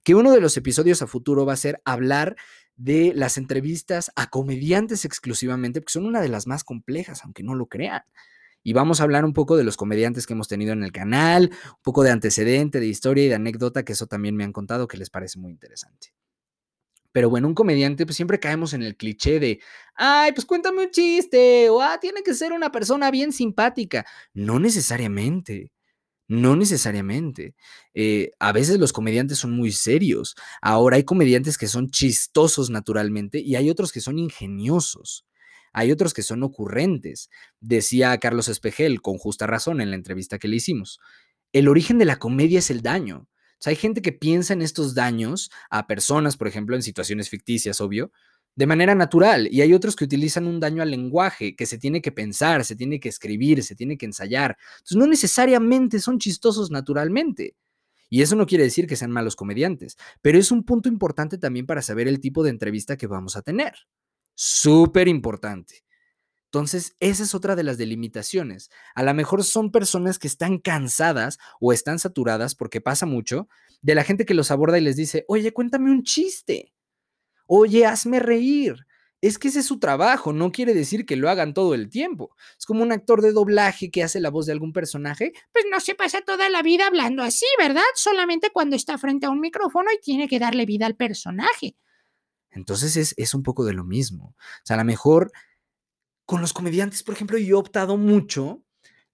que 0.02 0.14
uno 0.14 0.32
de 0.32 0.40
los 0.40 0.56
episodios 0.56 1.02
a 1.02 1.06
futuro 1.06 1.46
va 1.46 1.52
a 1.52 1.56
ser 1.56 1.80
hablar 1.84 2.36
de 2.74 3.12
las 3.14 3.38
entrevistas 3.38 4.10
a 4.16 4.28
comediantes 4.28 5.04
exclusivamente, 5.04 5.80
porque 5.80 5.92
son 5.92 6.06
una 6.06 6.20
de 6.20 6.28
las 6.28 6.46
más 6.46 6.64
complejas, 6.64 7.24
aunque 7.24 7.42
no 7.42 7.54
lo 7.54 7.66
crean 7.66 8.02
y 8.68 8.74
vamos 8.74 9.00
a 9.00 9.04
hablar 9.04 9.24
un 9.24 9.32
poco 9.32 9.56
de 9.56 9.64
los 9.64 9.78
comediantes 9.78 10.26
que 10.26 10.34
hemos 10.34 10.46
tenido 10.46 10.74
en 10.74 10.84
el 10.84 10.92
canal, 10.92 11.50
un 11.50 11.82
poco 11.82 12.02
de 12.02 12.10
antecedente, 12.10 12.80
de 12.80 12.86
historia 12.86 13.24
y 13.24 13.28
de 13.28 13.34
anécdota, 13.34 13.82
que 13.82 13.94
eso 13.94 14.06
también 14.06 14.36
me 14.36 14.44
han 14.44 14.52
contado 14.52 14.86
que 14.86 14.98
les 14.98 15.08
parece 15.08 15.38
muy 15.38 15.52
interesante. 15.52 16.12
Pero 17.12 17.30
bueno, 17.30 17.48
un 17.48 17.54
comediante, 17.54 18.04
pues 18.04 18.16
siempre 18.16 18.38
caemos 18.38 18.74
en 18.74 18.82
el 18.82 18.94
cliché 18.94 19.40
de, 19.40 19.60
ay, 19.94 20.32
pues 20.32 20.44
cuéntame 20.44 20.84
un 20.84 20.90
chiste, 20.90 21.70
o 21.70 21.80
ah, 21.80 21.98
tiene 21.98 22.22
que 22.22 22.34
ser 22.34 22.52
una 22.52 22.70
persona 22.70 23.10
bien 23.10 23.32
simpática. 23.32 24.04
No 24.34 24.58
necesariamente. 24.58 25.72
No 26.28 26.54
necesariamente. 26.54 27.54
Eh, 27.94 28.32
a 28.38 28.52
veces 28.52 28.78
los 28.78 28.92
comediantes 28.92 29.38
son 29.38 29.52
muy 29.52 29.72
serios. 29.72 30.36
Ahora 30.60 30.96
hay 30.96 31.04
comediantes 31.04 31.56
que 31.56 31.68
son 31.68 31.88
chistosos 31.88 32.68
naturalmente 32.68 33.38
y 33.40 33.56
hay 33.56 33.70
otros 33.70 33.92
que 33.92 34.02
son 34.02 34.18
ingeniosos. 34.18 35.24
Hay 35.78 35.92
otros 35.92 36.12
que 36.12 36.24
son 36.24 36.42
ocurrentes, 36.42 37.30
decía 37.60 38.18
Carlos 38.18 38.48
Espejel 38.48 39.00
con 39.00 39.16
justa 39.16 39.46
razón 39.46 39.80
en 39.80 39.90
la 39.90 39.94
entrevista 39.94 40.40
que 40.40 40.48
le 40.48 40.56
hicimos. 40.56 40.98
El 41.52 41.68
origen 41.68 41.98
de 41.98 42.04
la 42.04 42.18
comedia 42.18 42.58
es 42.58 42.72
el 42.72 42.82
daño. 42.82 43.28
hay 43.64 43.76
gente 43.76 44.02
que 44.02 44.10
piensa 44.10 44.54
en 44.54 44.62
estos 44.62 44.96
daños 44.96 45.52
a 45.70 45.86
personas, 45.86 46.36
por 46.36 46.48
ejemplo, 46.48 46.74
en 46.74 46.82
situaciones 46.82 47.30
ficticias, 47.30 47.80
obvio, 47.80 48.10
de 48.56 48.66
manera 48.66 48.96
natural. 48.96 49.46
Y 49.52 49.60
hay 49.60 49.72
otros 49.72 49.94
que 49.94 50.02
utilizan 50.02 50.48
un 50.48 50.58
daño 50.58 50.82
al 50.82 50.90
lenguaje, 50.90 51.54
que 51.54 51.64
se 51.64 51.78
tiene 51.78 52.02
que 52.02 52.10
pensar, 52.10 52.64
se 52.64 52.74
tiene 52.74 52.98
que 52.98 53.08
escribir, 53.08 53.62
se 53.62 53.76
tiene 53.76 53.96
que 53.96 54.06
ensayar. 54.06 54.56
Entonces, 54.78 54.96
no 54.96 55.06
necesariamente 55.06 56.00
son 56.00 56.18
chistosos 56.18 56.72
naturalmente. 56.72 57.54
Y 58.10 58.22
eso 58.22 58.34
no 58.34 58.46
quiere 58.46 58.64
decir 58.64 58.88
que 58.88 58.96
sean 58.96 59.12
malos 59.12 59.36
comediantes, 59.36 59.96
pero 60.22 60.38
es 60.38 60.50
un 60.50 60.64
punto 60.64 60.88
importante 60.88 61.38
también 61.38 61.66
para 61.66 61.82
saber 61.82 62.08
el 62.08 62.18
tipo 62.18 62.42
de 62.42 62.50
entrevista 62.50 62.96
que 62.96 63.06
vamos 63.06 63.36
a 63.36 63.42
tener. 63.42 63.74
Súper 64.40 65.08
importante. 65.08 65.84
Entonces, 66.44 66.94
esa 67.00 67.24
es 67.24 67.34
otra 67.34 67.56
de 67.56 67.64
las 67.64 67.76
delimitaciones. 67.76 68.70
A 68.94 69.02
lo 69.02 69.12
mejor 69.12 69.42
son 69.42 69.72
personas 69.72 70.20
que 70.20 70.28
están 70.28 70.58
cansadas 70.58 71.38
o 71.60 71.72
están 71.72 71.98
saturadas, 71.98 72.54
porque 72.54 72.80
pasa 72.80 73.04
mucho, 73.04 73.48
de 73.82 73.96
la 73.96 74.04
gente 74.04 74.24
que 74.24 74.34
los 74.34 74.52
aborda 74.52 74.78
y 74.78 74.82
les 74.82 74.94
dice, 74.94 75.24
oye, 75.26 75.52
cuéntame 75.52 75.90
un 75.90 76.04
chiste. 76.04 76.72
Oye, 77.48 77.84
hazme 77.84 78.20
reír. 78.20 78.86
Es 79.20 79.40
que 79.40 79.48
ese 79.48 79.58
es 79.58 79.66
su 79.66 79.80
trabajo, 79.80 80.32
no 80.32 80.52
quiere 80.52 80.72
decir 80.72 81.04
que 81.04 81.16
lo 81.16 81.28
hagan 81.28 81.52
todo 81.52 81.74
el 81.74 81.90
tiempo. 81.90 82.30
Es 82.56 82.64
como 82.64 82.84
un 82.84 82.92
actor 82.92 83.22
de 83.22 83.32
doblaje 83.32 83.90
que 83.90 84.04
hace 84.04 84.20
la 84.20 84.30
voz 84.30 84.46
de 84.46 84.52
algún 84.52 84.72
personaje, 84.72 85.32
pues 85.52 85.64
no 85.68 85.80
se 85.80 85.96
pasa 85.96 86.20
toda 86.20 86.48
la 86.48 86.62
vida 86.62 86.86
hablando 86.86 87.24
así, 87.24 87.46
¿verdad? 87.58 87.82
Solamente 87.96 88.50
cuando 88.50 88.76
está 88.76 88.98
frente 88.98 89.26
a 89.26 89.30
un 89.30 89.40
micrófono 89.40 89.90
y 89.92 90.00
tiene 90.00 90.28
que 90.28 90.38
darle 90.38 90.64
vida 90.64 90.86
al 90.86 90.94
personaje. 90.94 91.74
Entonces 92.58 93.14
es, 93.16 93.34
un 93.34 93.42
poco 93.42 93.64
de 93.64 93.72
lo 93.72 93.84
mismo. 93.84 94.34
O 94.36 94.64
sea, 94.64 94.74
a 94.74 94.78
lo 94.80 94.84
mejor 94.84 95.30
con 96.26 96.40
los 96.40 96.52
comediantes, 96.52 97.02
por 97.02 97.14
ejemplo, 97.14 97.38
yo 97.38 97.56
he 97.56 97.60
optado 97.60 97.96
mucho 97.96 98.62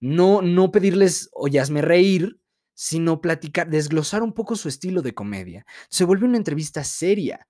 no, 0.00 0.42
no 0.42 0.72
pedirles, 0.72 1.30
oye, 1.32 1.60
hazme 1.60 1.80
reír, 1.80 2.40
sino 2.74 3.20
platicar, 3.20 3.70
desglosar 3.70 4.22
un 4.22 4.32
poco 4.32 4.56
su 4.56 4.68
estilo 4.68 5.02
de 5.02 5.14
comedia. 5.14 5.64
Se 5.88 6.04
vuelve 6.04 6.26
una 6.26 6.38
entrevista 6.38 6.82
seria. 6.84 7.46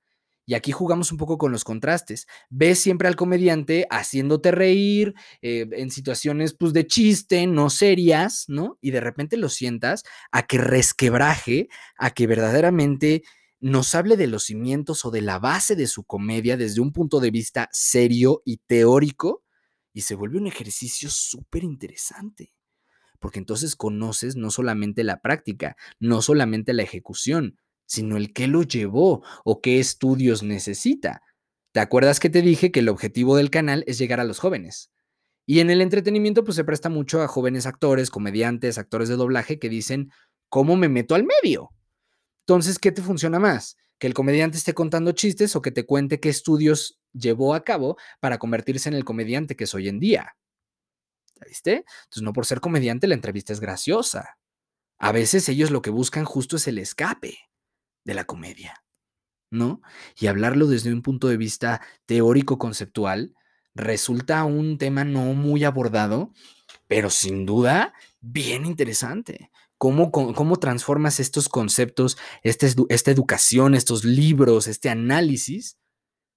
Y 0.46 0.52
aquí 0.52 0.72
jugamos 0.72 1.10
un 1.10 1.16
poco 1.16 1.38
con 1.38 1.52
los 1.52 1.64
contrastes. 1.64 2.26
Ves 2.50 2.78
siempre 2.78 3.08
al 3.08 3.16
comediante 3.16 3.86
haciéndote 3.88 4.50
reír 4.50 5.14
eh, 5.40 5.66
en 5.72 5.90
situaciones 5.90 6.54
pues, 6.54 6.74
de 6.74 6.86
chiste, 6.86 7.46
no 7.46 7.70
serias, 7.70 8.44
¿no? 8.48 8.78
Y 8.82 8.90
de 8.90 9.00
repente 9.00 9.38
lo 9.38 9.48
sientas 9.48 10.04
a 10.30 10.42
que 10.42 10.58
resquebraje, 10.58 11.68
a 11.96 12.10
que 12.10 12.26
verdaderamente 12.26 13.22
nos 13.64 13.94
hable 13.94 14.18
de 14.18 14.26
los 14.26 14.44
cimientos 14.44 15.06
o 15.06 15.10
de 15.10 15.22
la 15.22 15.38
base 15.38 15.74
de 15.74 15.86
su 15.86 16.04
comedia 16.04 16.58
desde 16.58 16.82
un 16.82 16.92
punto 16.92 17.18
de 17.18 17.30
vista 17.30 17.70
serio 17.72 18.42
y 18.44 18.58
teórico 18.58 19.42
y 19.94 20.02
se 20.02 20.14
vuelve 20.14 20.36
un 20.36 20.46
ejercicio 20.46 21.08
súper 21.08 21.64
interesante. 21.64 22.52
Porque 23.18 23.38
entonces 23.38 23.74
conoces 23.74 24.36
no 24.36 24.50
solamente 24.50 25.02
la 25.02 25.22
práctica, 25.22 25.76
no 25.98 26.20
solamente 26.20 26.74
la 26.74 26.82
ejecución, 26.82 27.56
sino 27.86 28.18
el 28.18 28.34
qué 28.34 28.48
lo 28.48 28.64
llevó 28.64 29.24
o 29.46 29.62
qué 29.62 29.80
estudios 29.80 30.42
necesita. 30.42 31.22
¿Te 31.72 31.80
acuerdas 31.80 32.20
que 32.20 32.28
te 32.28 32.42
dije 32.42 32.70
que 32.70 32.80
el 32.80 32.90
objetivo 32.90 33.34
del 33.34 33.48
canal 33.48 33.82
es 33.86 33.96
llegar 33.96 34.20
a 34.20 34.24
los 34.24 34.40
jóvenes? 34.40 34.90
Y 35.46 35.60
en 35.60 35.70
el 35.70 35.80
entretenimiento 35.80 36.44
pues 36.44 36.56
se 36.56 36.64
presta 36.64 36.90
mucho 36.90 37.22
a 37.22 37.28
jóvenes 37.28 37.64
actores, 37.64 38.10
comediantes, 38.10 38.76
actores 38.76 39.08
de 39.08 39.16
doblaje 39.16 39.58
que 39.58 39.70
dicen, 39.70 40.10
¿cómo 40.50 40.76
me 40.76 40.90
meto 40.90 41.14
al 41.14 41.24
medio? 41.24 41.70
Entonces, 42.46 42.78
¿qué 42.78 42.92
te 42.92 43.02
funciona 43.02 43.38
más? 43.38 43.76
¿Que 43.98 44.06
el 44.06 44.14
comediante 44.14 44.58
esté 44.58 44.74
contando 44.74 45.12
chistes 45.12 45.56
o 45.56 45.62
que 45.62 45.70
te 45.70 45.86
cuente 45.86 46.20
qué 46.20 46.28
estudios 46.28 46.98
llevó 47.12 47.54
a 47.54 47.64
cabo 47.64 47.96
para 48.20 48.38
convertirse 48.38 48.88
en 48.88 48.94
el 48.94 49.04
comediante 49.04 49.56
que 49.56 49.64
es 49.64 49.74
hoy 49.74 49.88
en 49.88 49.98
día? 49.98 50.36
¿Ya 51.36 51.46
viste? 51.46 51.84
Entonces, 52.04 52.22
no 52.22 52.32
por 52.32 52.46
ser 52.46 52.60
comediante 52.60 53.06
la 53.06 53.14
entrevista 53.14 53.52
es 53.52 53.60
graciosa. 53.60 54.38
A 54.98 55.12
veces 55.12 55.48
ellos 55.48 55.70
lo 55.70 55.82
que 55.82 55.90
buscan 55.90 56.24
justo 56.24 56.56
es 56.56 56.68
el 56.68 56.78
escape 56.78 57.38
de 58.04 58.14
la 58.14 58.24
comedia, 58.24 58.84
¿no? 59.50 59.80
Y 60.18 60.26
hablarlo 60.26 60.66
desde 60.66 60.92
un 60.92 61.02
punto 61.02 61.28
de 61.28 61.36
vista 61.36 61.80
teórico-conceptual 62.06 63.34
resulta 63.74 64.44
un 64.44 64.78
tema 64.78 65.04
no 65.04 65.34
muy 65.34 65.64
abordado, 65.64 66.32
pero 66.86 67.10
sin 67.10 67.46
duda 67.46 67.92
bien 68.20 68.66
interesante. 68.66 69.50
¿Cómo, 69.84 70.10
cómo, 70.10 70.56
transformas 70.56 71.20
estos 71.20 71.50
conceptos, 71.50 72.16
esta 72.42 73.10
educación, 73.10 73.74
estos 73.74 74.02
libros, 74.02 74.66
este 74.66 74.88
análisis 74.88 75.78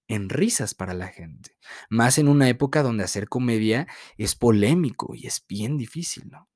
en 0.09 0.27
risas 0.27 0.73
para 0.73 0.93
la 0.93 1.07
gente? 1.07 1.55
Más 1.89 2.17
en 2.17 2.27
una 2.27 2.49
época 2.49 2.83
donde 2.83 3.05
hacer 3.05 3.29
comedia 3.29 3.87
es 4.17 4.35
polémico 4.35 5.15
y 5.15 5.27
es 5.27 5.45
bien 5.47 5.77
difícil, 5.77 6.29
¿no? 6.29 6.49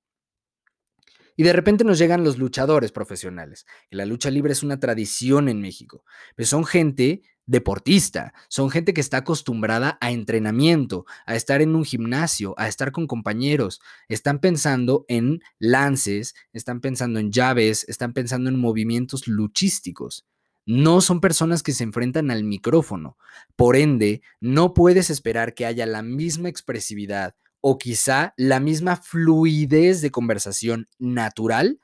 Y 1.37 1.43
de 1.43 1.53
repente 1.53 1.85
nos 1.85 1.97
llegan 1.97 2.25
los 2.25 2.37
luchadores 2.37 2.91
profesionales. 2.91 3.65
La 3.89 4.05
lucha 4.05 4.29
libre 4.29 4.51
es 4.51 4.61
una 4.61 4.81
tradición 4.81 5.47
en 5.47 5.61
México, 5.61 6.03
pero 6.35 6.45
son 6.45 6.65
gente 6.65 7.21
deportista, 7.45 8.33
son 8.47 8.69
gente 8.69 8.93
que 8.93 9.01
está 9.01 9.17
acostumbrada 9.17 9.97
a 10.01 10.11
entrenamiento, 10.11 11.05
a 11.25 11.35
estar 11.35 11.61
en 11.61 11.75
un 11.75 11.83
gimnasio, 11.83 12.53
a 12.57 12.67
estar 12.67 12.91
con 12.91 13.07
compañeros, 13.07 13.81
están 14.07 14.39
pensando 14.39 15.05
en 15.07 15.41
lances, 15.59 16.33
están 16.53 16.81
pensando 16.81 17.19
en 17.19 17.31
llaves, 17.31 17.85
están 17.87 18.13
pensando 18.13 18.49
en 18.49 18.59
movimientos 18.59 19.27
luchísticos. 19.27 20.25
No 20.65 21.01
son 21.01 21.21
personas 21.21 21.63
que 21.63 21.73
se 21.73 21.83
enfrentan 21.83 22.29
al 22.29 22.43
micrófono. 22.43 23.17
Por 23.55 23.75
ende, 23.75 24.21
no 24.39 24.73
puedes 24.73 25.09
esperar 25.09 25.53
que 25.53 25.65
haya 25.65 25.85
la 25.85 26.03
misma 26.03 26.49
expresividad 26.49 27.35
o 27.61 27.77
quizá 27.77 28.33
la 28.37 28.59
misma 28.59 28.95
fluidez 28.95 30.01
de 30.01 30.11
conversación 30.11 30.87
natural 30.99 31.79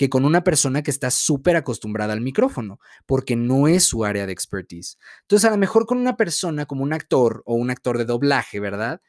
que 0.00 0.08
con 0.08 0.24
una 0.24 0.42
persona 0.42 0.80
que 0.82 0.90
está 0.90 1.10
súper 1.10 1.56
acostumbrada 1.56 2.14
al 2.14 2.22
micrófono, 2.22 2.80
porque 3.04 3.36
no 3.36 3.68
es 3.68 3.84
su 3.84 4.06
área 4.06 4.24
de 4.24 4.32
expertise. 4.32 4.96
Entonces, 5.20 5.46
a 5.46 5.50
lo 5.50 5.58
mejor 5.58 5.84
con 5.84 5.98
una 5.98 6.16
persona 6.16 6.64
como 6.64 6.84
un 6.84 6.94
actor 6.94 7.42
o 7.44 7.54
un 7.54 7.68
actor 7.68 7.98
de 7.98 8.06
doblaje, 8.06 8.60
¿verdad? 8.60 9.02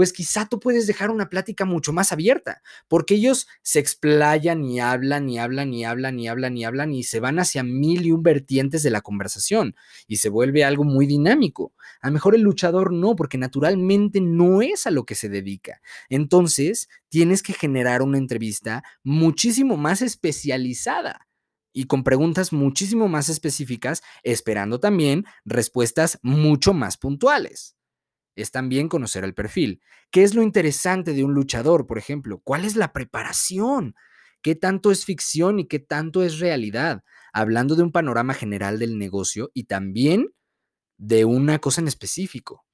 Pues 0.00 0.14
quizá 0.14 0.48
tú 0.48 0.60
puedes 0.60 0.86
dejar 0.86 1.10
una 1.10 1.28
plática 1.28 1.66
mucho 1.66 1.92
más 1.92 2.10
abierta, 2.10 2.62
porque 2.88 3.16
ellos 3.16 3.46
se 3.60 3.80
explayan 3.80 4.64
y 4.64 4.80
hablan 4.80 5.28
y 5.28 5.38
hablan 5.38 5.74
y 5.74 5.84
hablan 5.84 6.18
y 6.18 6.26
hablan 6.26 6.56
y 6.56 6.64
hablan 6.64 6.94
y 6.94 7.02
se 7.02 7.20
van 7.20 7.38
hacia 7.38 7.62
mil 7.62 8.06
y 8.06 8.10
un 8.10 8.22
vertientes 8.22 8.82
de 8.82 8.88
la 8.88 9.02
conversación 9.02 9.74
y 10.06 10.16
se 10.16 10.30
vuelve 10.30 10.64
algo 10.64 10.84
muy 10.84 11.04
dinámico. 11.06 11.74
A 12.00 12.06
lo 12.06 12.14
mejor 12.14 12.34
el 12.34 12.40
luchador 12.40 12.94
no, 12.94 13.14
porque 13.14 13.36
naturalmente 13.36 14.22
no 14.22 14.62
es 14.62 14.86
a 14.86 14.90
lo 14.90 15.04
que 15.04 15.14
se 15.14 15.28
dedica. 15.28 15.82
Entonces, 16.08 16.88
tienes 17.10 17.42
que 17.42 17.52
generar 17.52 18.00
una 18.00 18.16
entrevista 18.16 18.82
muchísimo 19.04 19.76
más 19.76 20.00
especializada 20.00 21.28
y 21.74 21.84
con 21.84 22.04
preguntas 22.04 22.54
muchísimo 22.54 23.06
más 23.06 23.28
específicas, 23.28 24.02
esperando 24.22 24.80
también 24.80 25.26
respuestas 25.44 26.18
mucho 26.22 26.72
más 26.72 26.96
puntuales 26.96 27.76
es 28.42 28.50
también 28.50 28.88
conocer 28.88 29.24
el 29.24 29.34
perfil. 29.34 29.80
¿Qué 30.10 30.22
es 30.22 30.34
lo 30.34 30.42
interesante 30.42 31.12
de 31.12 31.24
un 31.24 31.34
luchador, 31.34 31.86
por 31.86 31.98
ejemplo? 31.98 32.40
¿Cuál 32.42 32.64
es 32.64 32.76
la 32.76 32.92
preparación? 32.92 33.94
¿Qué 34.42 34.54
tanto 34.54 34.90
es 34.90 35.04
ficción 35.04 35.58
y 35.58 35.66
qué 35.66 35.78
tanto 35.78 36.22
es 36.22 36.38
realidad? 36.38 37.04
Hablando 37.32 37.76
de 37.76 37.82
un 37.82 37.92
panorama 37.92 38.34
general 38.34 38.78
del 38.78 38.98
negocio 38.98 39.50
y 39.54 39.64
también 39.64 40.32
de 40.96 41.24
una 41.24 41.58
cosa 41.58 41.80
en 41.80 41.88
específico. 41.88 42.64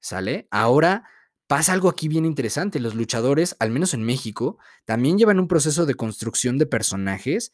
¿Sale? 0.00 0.46
Ahora 0.50 1.04
pasa 1.46 1.72
algo 1.72 1.88
aquí 1.88 2.08
bien 2.08 2.24
interesante. 2.24 2.80
Los 2.80 2.94
luchadores, 2.94 3.56
al 3.58 3.70
menos 3.70 3.94
en 3.94 4.02
México, 4.02 4.58
también 4.84 5.18
llevan 5.18 5.40
un 5.40 5.48
proceso 5.48 5.86
de 5.86 5.94
construcción 5.94 6.58
de 6.58 6.66
personajes 6.66 7.52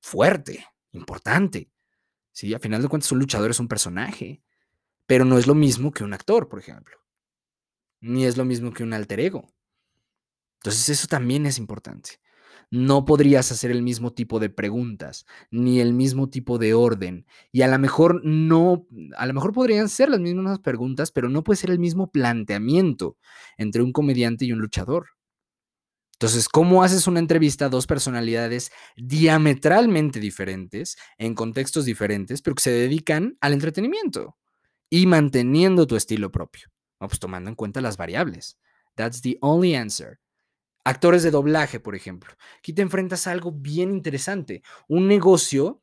fuerte, 0.00 0.66
importante. 0.92 1.70
Sí, 2.32 2.54
a 2.54 2.58
final 2.58 2.82
de 2.82 2.88
cuentas, 2.88 3.12
un 3.12 3.18
luchador 3.18 3.50
es 3.50 3.60
un 3.60 3.68
personaje 3.68 4.42
pero 5.10 5.24
no 5.24 5.38
es 5.38 5.48
lo 5.48 5.56
mismo 5.56 5.90
que 5.90 6.04
un 6.04 6.12
actor, 6.12 6.48
por 6.48 6.60
ejemplo. 6.60 6.96
Ni 8.00 8.26
es 8.26 8.36
lo 8.36 8.44
mismo 8.44 8.72
que 8.72 8.84
un 8.84 8.92
alter 8.92 9.18
ego. 9.18 9.52
Entonces 10.60 10.88
eso 10.88 11.08
también 11.08 11.46
es 11.46 11.58
importante. 11.58 12.20
No 12.70 13.04
podrías 13.04 13.50
hacer 13.50 13.72
el 13.72 13.82
mismo 13.82 14.12
tipo 14.12 14.38
de 14.38 14.50
preguntas, 14.50 15.26
ni 15.50 15.80
el 15.80 15.94
mismo 15.94 16.30
tipo 16.30 16.58
de 16.58 16.74
orden. 16.74 17.26
Y 17.50 17.62
a 17.62 17.66
lo 17.66 17.76
mejor 17.80 18.24
no, 18.24 18.86
a 19.16 19.26
lo 19.26 19.34
mejor 19.34 19.52
podrían 19.52 19.88
ser 19.88 20.10
las 20.10 20.20
mismas 20.20 20.60
preguntas, 20.60 21.10
pero 21.10 21.28
no 21.28 21.42
puede 21.42 21.56
ser 21.56 21.70
el 21.70 21.80
mismo 21.80 22.12
planteamiento 22.12 23.18
entre 23.58 23.82
un 23.82 23.90
comediante 23.90 24.44
y 24.44 24.52
un 24.52 24.60
luchador. 24.60 25.08
Entonces, 26.12 26.48
¿cómo 26.48 26.84
haces 26.84 27.08
una 27.08 27.18
entrevista 27.18 27.64
a 27.64 27.68
dos 27.68 27.88
personalidades 27.88 28.70
diametralmente 28.96 30.20
diferentes, 30.20 30.96
en 31.18 31.34
contextos 31.34 31.84
diferentes, 31.84 32.42
pero 32.42 32.54
que 32.54 32.62
se 32.62 32.70
dedican 32.70 33.36
al 33.40 33.54
entretenimiento? 33.54 34.36
Y 34.90 35.06
manteniendo 35.06 35.86
tu 35.86 35.96
estilo 35.96 36.30
propio. 36.30 36.68
pues 36.98 37.18
tomando 37.18 37.48
en 37.48 37.56
cuenta 37.56 37.80
las 37.80 37.96
variables. 37.96 38.58
That's 38.96 39.22
the 39.22 39.38
only 39.40 39.74
answer. 39.74 40.20
Actores 40.84 41.22
de 41.22 41.30
doblaje, 41.30 41.80
por 41.80 41.94
ejemplo. 41.94 42.34
Aquí 42.58 42.72
te 42.72 42.82
enfrentas 42.82 43.26
a 43.26 43.30
algo 43.30 43.52
bien 43.52 43.92
interesante. 43.92 44.62
Un 44.88 45.06
negocio 45.06 45.82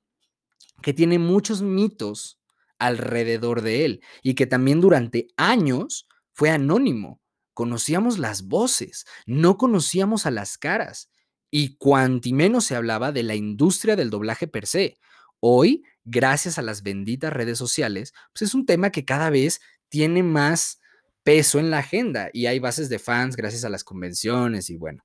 que 0.81 0.93
tiene 0.93 1.17
muchos 1.17 1.61
mitos 1.61 2.39
alrededor 2.77 3.61
de 3.61 3.85
él 3.85 4.01
y 4.21 4.35
que 4.35 4.45
también 4.45 4.81
durante 4.81 5.27
años 5.37 6.07
fue 6.33 6.49
anónimo. 6.49 7.19
Conocíamos 7.53 8.19
las 8.19 8.43
voces, 8.47 9.05
no 9.25 9.57
conocíamos 9.57 10.27
a 10.27 10.31
las 10.31 10.59
caras 10.59 11.09
y 11.49 11.77
cuanti 11.77 12.33
menos 12.33 12.65
se 12.65 12.75
hablaba 12.75 13.11
de 13.11 13.23
la 13.23 13.33
industria 13.33 13.95
del 13.95 14.11
doblaje 14.11 14.47
per 14.47 14.67
se. 14.67 14.99
Hoy 15.39 15.83
gracias 16.07 16.57
a 16.57 16.61
las 16.61 16.83
benditas 16.83 17.33
redes 17.33 17.57
sociales, 17.57 18.13
pues 18.33 18.43
es 18.43 18.53
un 18.55 18.65
tema 18.65 18.91
que 18.91 19.05
cada 19.05 19.29
vez 19.29 19.59
tiene 19.89 20.23
más 20.23 20.79
peso 21.23 21.59
en 21.59 21.69
la 21.69 21.79
agenda 21.79 22.29
y 22.31 22.45
hay 22.45 22.59
bases 22.59 22.87
de 22.89 22.99
fans 22.99 23.35
gracias 23.35 23.65
a 23.65 23.69
las 23.69 23.83
convenciones 23.83 24.69
y 24.69 24.77
bueno. 24.77 25.03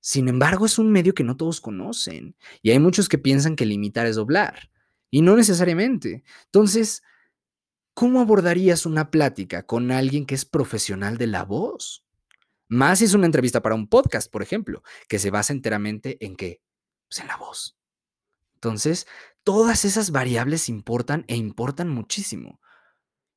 Sin 0.00 0.28
embargo, 0.28 0.66
es 0.66 0.78
un 0.78 0.90
medio 0.90 1.14
que 1.14 1.24
no 1.24 1.36
todos 1.36 1.60
conocen 1.60 2.36
y 2.62 2.70
hay 2.70 2.78
muchos 2.80 3.08
que 3.08 3.18
piensan 3.18 3.54
que 3.54 3.66
limitar 3.66 4.06
es 4.06 4.16
doblar 4.16 4.70
y 5.10 5.22
no 5.22 5.36
necesariamente. 5.36 6.24
Entonces, 6.46 7.02
¿cómo 7.94 8.20
abordarías 8.20 8.86
una 8.86 9.10
plática 9.10 9.64
con 9.64 9.92
alguien 9.92 10.26
que 10.26 10.34
es 10.34 10.44
profesional 10.44 11.18
de 11.18 11.28
la 11.28 11.44
voz? 11.44 12.04
Más 12.68 12.98
si 12.98 13.04
es 13.04 13.14
una 13.14 13.26
entrevista 13.26 13.62
para 13.62 13.74
un 13.74 13.88
podcast, 13.88 14.30
por 14.30 14.42
ejemplo, 14.42 14.82
que 15.08 15.18
se 15.18 15.30
basa 15.30 15.52
enteramente 15.52 16.24
en 16.24 16.36
qué? 16.36 16.60
Pues 17.08 17.20
en 17.20 17.28
la 17.28 17.36
voz. 17.36 17.76
Entonces, 18.54 19.06
todas 19.44 19.84
esas 19.84 20.10
variables 20.10 20.68
importan 20.68 21.24
e 21.28 21.36
importan 21.36 21.88
muchísimo. 21.88 22.60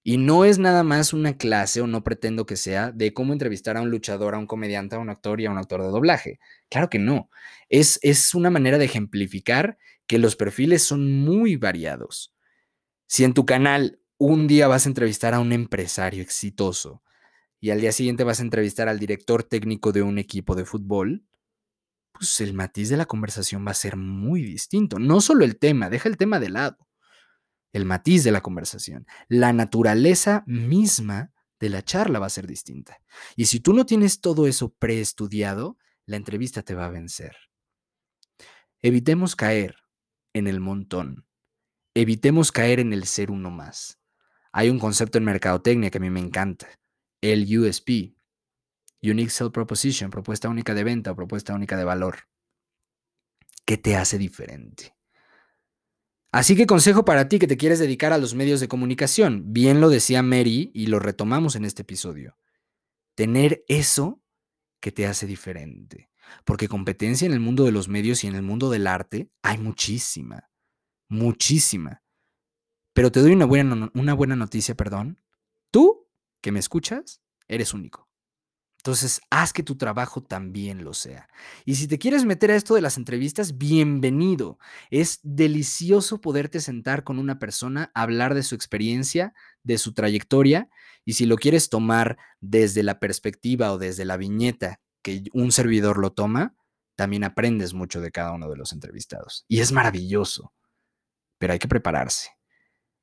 Y 0.05 0.17
no 0.17 0.43
es 0.43 0.59
nada 0.59 0.83
más 0.83 1.13
una 1.13 1.37
clase, 1.37 1.79
o 1.79 1.87
no 1.87 2.03
pretendo 2.03 2.45
que 2.45 2.57
sea, 2.57 2.91
de 2.91 3.13
cómo 3.13 3.31
entrevistar 3.31 3.77
a 3.77 3.81
un 3.81 3.89
luchador, 3.89 4.35
a 4.35 4.37
un 4.37 4.47
comediante, 4.47 4.97
a 4.97 4.99
un 4.99 5.09
actor 5.09 5.39
y 5.39 5.45
a 5.45 5.51
un 5.51 5.57
actor 5.57 5.81
de 5.81 5.87
doblaje. 5.87 6.39
Claro 6.69 6.89
que 6.89 6.99
no. 6.99 7.29
Es, 7.69 7.99
es 8.01 8.35
una 8.35 8.49
manera 8.49 8.77
de 8.77 8.85
ejemplificar 8.85 9.77
que 10.05 10.19
los 10.19 10.35
perfiles 10.35 10.83
son 10.83 11.23
muy 11.23 11.55
variados. 11.55 12.33
Si 13.07 13.23
en 13.23 13.33
tu 13.33 13.45
canal 13.45 13.99
un 14.17 14.47
día 14.47 14.67
vas 14.67 14.85
a 14.85 14.89
entrevistar 14.89 15.33
a 15.33 15.39
un 15.39 15.53
empresario 15.53 16.21
exitoso 16.21 17.01
y 17.59 17.69
al 17.69 17.79
día 17.79 17.91
siguiente 17.93 18.23
vas 18.25 18.39
a 18.39 18.43
entrevistar 18.43 18.89
al 18.89 18.99
director 18.99 19.43
técnico 19.43 19.93
de 19.93 20.01
un 20.01 20.17
equipo 20.17 20.55
de 20.55 20.65
fútbol, 20.65 21.25
pues 22.13 22.39
el 22.39 22.53
matiz 22.53 22.89
de 22.89 22.97
la 22.97 23.05
conversación 23.05 23.65
va 23.67 23.71
a 23.71 23.75
ser 23.75 23.97
muy 23.97 24.41
distinto. 24.43 24.99
No 24.99 25.19
solo 25.19 25.43
el 25.43 25.57
tema, 25.57 25.89
deja 25.89 26.07
el 26.07 26.17
tema 26.17 26.39
de 26.39 26.49
lado. 26.49 26.77
El 27.73 27.85
matiz 27.85 28.23
de 28.23 28.31
la 28.31 28.41
conversación, 28.41 29.07
la 29.27 29.51
naturaleza 29.51 30.43
misma 30.45 31.33
de 31.59 31.69
la 31.69 31.81
charla 31.81 32.19
va 32.19 32.27
a 32.27 32.29
ser 32.29 32.45
distinta. 32.45 32.99
Y 33.35 33.45
si 33.45 33.59
tú 33.59 33.73
no 33.73 33.85
tienes 33.85 34.21
todo 34.21 34.47
eso 34.47 34.73
preestudiado, 34.73 35.77
la 36.05 36.17
entrevista 36.17 36.61
te 36.61 36.75
va 36.75 36.85
a 36.85 36.91
vencer. 36.91 37.35
Evitemos 38.81 39.35
caer 39.35 39.77
en 40.33 40.47
el 40.47 40.59
montón. 40.59 41.25
Evitemos 41.95 42.51
caer 42.51 42.79
en 42.79 42.93
el 42.93 43.05
ser 43.05 43.31
uno 43.31 43.49
más. 43.49 43.99
Hay 44.51 44.69
un 44.69 44.77
concepto 44.77 45.17
en 45.17 45.23
mercadotecnia 45.23 45.89
que 45.89 45.97
a 45.97 46.01
mí 46.01 46.09
me 46.11 46.19
encanta, 46.19 46.67
el 47.21 47.45
USP, 47.57 48.15
Unique 49.03 49.29
Sell 49.29 49.51
Proposition, 49.51 50.09
propuesta 50.09 50.49
única 50.49 50.73
de 50.73 50.83
venta 50.83 51.11
o 51.11 51.15
propuesta 51.15 51.53
única 51.53 51.75
de 51.75 51.83
valor. 51.83 52.29
¿Qué 53.65 53.77
te 53.77 53.95
hace 53.95 54.17
diferente? 54.17 54.95
Así 56.31 56.55
que 56.55 56.65
consejo 56.65 57.05
para 57.05 57.27
ti 57.27 57.37
que 57.37 57.47
te 57.47 57.57
quieres 57.57 57.79
dedicar 57.79 58.11
a 58.11 58.17
los 58.17 58.33
medios 58.33 58.59
de 58.59 58.67
comunicación. 58.67 59.53
Bien 59.53 59.81
lo 59.81 59.89
decía 59.89 60.23
Mary 60.23 60.71
y 60.73 60.87
lo 60.87 60.99
retomamos 60.99 61.55
en 61.55 61.63
este 61.63 61.83
episodio. 61.83 62.37
Tener 63.13 63.63
eso 63.67 64.23
que 64.79 64.91
te 64.91 65.05
hace 65.05 65.27
diferente. 65.27 66.09
Porque 66.45 66.67
competencia 66.67 67.25
en 67.25 67.33
el 67.33 67.39
mundo 67.39 67.65
de 67.65 67.71
los 67.71 67.87
medios 67.87 68.23
y 68.23 68.27
en 68.27 68.35
el 68.35 68.41
mundo 68.41 68.69
del 68.69 68.87
arte 68.87 69.29
hay 69.43 69.57
muchísima. 69.59 70.49
muchísima. 71.07 72.01
Pero 72.93 73.11
te 73.11 73.19
doy 73.19 73.33
una 73.33 73.45
buena, 73.45 73.91
una 73.93 74.13
buena 74.13 74.35
noticia, 74.35 74.75
perdón. 74.75 75.21
Tú, 75.71 76.07
que 76.41 76.51
me 76.51 76.59
escuchas, 76.59 77.21
eres 77.47 77.73
único. 77.73 78.09
Entonces, 78.83 79.21
haz 79.29 79.53
que 79.53 79.63
tu 79.63 79.77
trabajo 79.77 80.21
también 80.21 80.83
lo 80.83 80.93
sea. 80.93 81.29
Y 81.63 81.75
si 81.75 81.87
te 81.87 81.97
quieres 81.97 82.25
meter 82.25 82.51
a 82.51 82.57
esto 82.57 82.75
de 82.75 82.81
las 82.81 82.97
entrevistas, 82.97 83.57
bienvenido. 83.57 84.59
Es 84.91 85.21
delicioso 85.23 86.19
poderte 86.19 86.59
sentar 86.59 87.05
con 87.05 87.17
una 87.17 87.39
persona, 87.39 87.93
hablar 87.95 88.33
de 88.33 88.43
su 88.43 88.55
experiencia, 88.55 89.33
de 89.63 89.77
su 89.77 89.93
trayectoria, 89.93 90.69
y 91.05 91.13
si 91.13 91.25
lo 91.25 91.37
quieres 91.37 91.69
tomar 91.69 92.17
desde 92.41 92.83
la 92.83 92.99
perspectiva 92.99 93.71
o 93.71 93.77
desde 93.77 94.03
la 94.03 94.17
viñeta 94.17 94.81
que 95.01 95.23
un 95.31 95.53
servidor 95.53 95.97
lo 95.97 96.11
toma, 96.11 96.53
también 96.97 97.23
aprendes 97.23 97.73
mucho 97.73 98.01
de 98.01 98.11
cada 98.11 98.33
uno 98.33 98.49
de 98.49 98.57
los 98.57 98.73
entrevistados. 98.73 99.45
Y 99.47 99.61
es 99.61 99.71
maravilloso, 99.71 100.51
pero 101.37 101.53
hay 101.53 101.59
que 101.59 101.69
prepararse. 101.69 102.31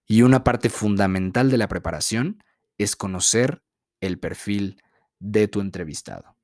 Y 0.07 0.21
una 0.21 0.45
parte 0.45 0.69
fundamental 0.69 1.51
de 1.51 1.57
la 1.57 1.69
preparación 1.69 2.45
es 2.77 2.97
conocer 2.97 3.63
el 4.03 4.19
perfil 4.19 4.83
de 5.21 5.47
tu 5.47 5.61
entrevistado. 5.61 6.37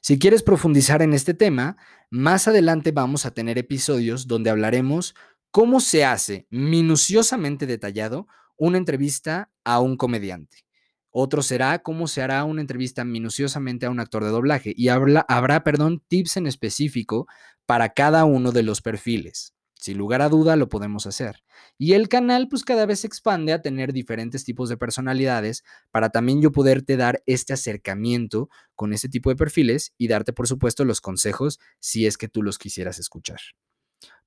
Si 0.00 0.18
quieres 0.18 0.42
profundizar 0.42 1.00
en 1.02 1.12
este 1.12 1.32
tema, 1.32 1.76
más 2.10 2.48
adelante 2.48 2.90
vamos 2.90 3.24
a 3.24 3.30
tener 3.30 3.56
episodios 3.56 4.26
donde 4.26 4.50
hablaremos 4.50 5.14
cómo 5.52 5.80
se 5.80 6.04
hace 6.04 6.46
minuciosamente 6.50 7.66
detallado 7.66 8.26
una 8.56 8.78
entrevista 8.78 9.52
a 9.64 9.80
un 9.80 9.96
comediante. 9.96 10.64
Otro 11.10 11.42
será 11.42 11.80
cómo 11.80 12.08
se 12.08 12.22
hará 12.22 12.42
una 12.44 12.62
entrevista 12.62 13.04
minuciosamente 13.04 13.84
a 13.84 13.90
un 13.90 14.00
actor 14.00 14.24
de 14.24 14.30
doblaje 14.30 14.72
y 14.74 14.88
habrá, 14.88 15.62
perdón, 15.62 16.02
tips 16.08 16.38
en 16.38 16.46
específico 16.46 17.26
para 17.66 17.90
cada 17.90 18.24
uno 18.24 18.50
de 18.50 18.62
los 18.62 18.80
perfiles. 18.80 19.54
Sin 19.82 19.98
lugar 19.98 20.22
a 20.22 20.28
duda 20.28 20.54
lo 20.54 20.68
podemos 20.68 21.08
hacer. 21.08 21.42
Y 21.76 21.94
el 21.94 22.08
canal 22.08 22.46
pues 22.48 22.62
cada 22.62 22.86
vez 22.86 23.00
se 23.00 23.08
expande 23.08 23.52
a 23.52 23.62
tener 23.62 23.92
diferentes 23.92 24.44
tipos 24.44 24.68
de 24.68 24.76
personalidades 24.76 25.64
para 25.90 26.10
también 26.10 26.40
yo 26.40 26.52
poderte 26.52 26.96
dar 26.96 27.20
este 27.26 27.52
acercamiento 27.52 28.48
con 28.76 28.92
este 28.92 29.08
tipo 29.08 29.28
de 29.30 29.34
perfiles 29.34 29.92
y 29.98 30.06
darte 30.06 30.32
por 30.32 30.46
supuesto 30.46 30.84
los 30.84 31.00
consejos 31.00 31.58
si 31.80 32.06
es 32.06 32.16
que 32.16 32.28
tú 32.28 32.44
los 32.44 32.58
quisieras 32.58 33.00
escuchar. 33.00 33.40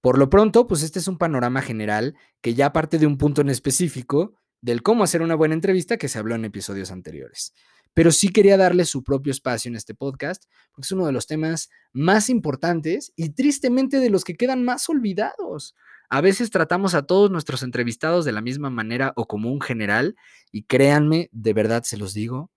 Por 0.02 0.18
lo 0.18 0.30
pronto, 0.30 0.68
pues 0.68 0.84
este 0.84 1.00
es 1.00 1.08
un 1.08 1.18
panorama 1.18 1.62
general 1.62 2.18
que 2.42 2.54
ya 2.54 2.74
parte 2.74 2.98
de 2.98 3.08
un 3.08 3.18
punto 3.18 3.40
en 3.40 3.48
específico 3.48 4.34
del 4.60 4.84
cómo 4.84 5.06
hacer 5.06 5.22
una 5.22 5.36
buena 5.36 5.54
entrevista 5.54 5.96
que 5.96 6.10
se 6.10 6.20
habló 6.20 6.36
en 6.36 6.44
episodios 6.44 6.92
anteriores 6.92 7.54
pero 7.96 8.12
sí 8.12 8.30
quería 8.30 8.58
darle 8.58 8.86
su 8.86 9.04
propio 9.04 9.32
espacio 9.32 9.70
en 9.70 9.76
este 9.76 9.96
podcast, 9.96 10.44
porque 10.74 10.86
es 10.86 10.92
uno 10.92 11.06
de 11.06 11.14
los 11.14 11.28
temas 11.28 11.70
más 11.94 12.30
importantes 12.30 13.14
y 13.16 13.30
tristemente 13.30 14.00
de 14.00 14.10
los 14.10 14.26
que 14.26 14.36
quedan 14.36 14.64
más 14.66 14.88
olvidados. 14.90 15.76
A 16.10 16.20
veces 16.20 16.52
tratamos 16.52 16.94
a 16.94 17.08
todos 17.08 17.32
nuestros 17.32 17.64
entrevistados 17.64 18.26
de 18.26 18.34
la 18.34 18.42
misma 18.42 18.70
manera 18.70 19.14
o 19.16 19.28
como 19.28 19.50
un 19.50 19.62
general, 19.62 20.18
y 20.52 20.64
créanme, 20.64 21.30
de 21.32 21.54
verdad 21.54 21.84
se 21.84 21.98
los 21.98 22.14
digo, 22.14 22.52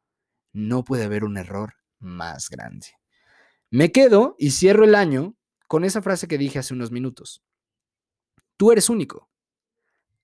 no 0.52 0.82
puede 0.82 1.04
haber 1.04 1.22
un 1.24 1.36
error 1.36 1.74
más 2.00 2.50
grande. 2.50 2.88
Me 3.70 3.92
quedo 3.92 4.34
y 4.38 4.50
cierro 4.50 4.84
el 4.84 4.96
año 4.96 5.36
con 5.68 5.84
esa 5.84 6.02
frase 6.02 6.26
que 6.26 6.36
dije 6.36 6.58
hace 6.58 6.74
unos 6.74 6.90
minutos. 6.90 7.44
Tú 8.56 8.72
eres 8.72 8.90
único. 8.90 9.30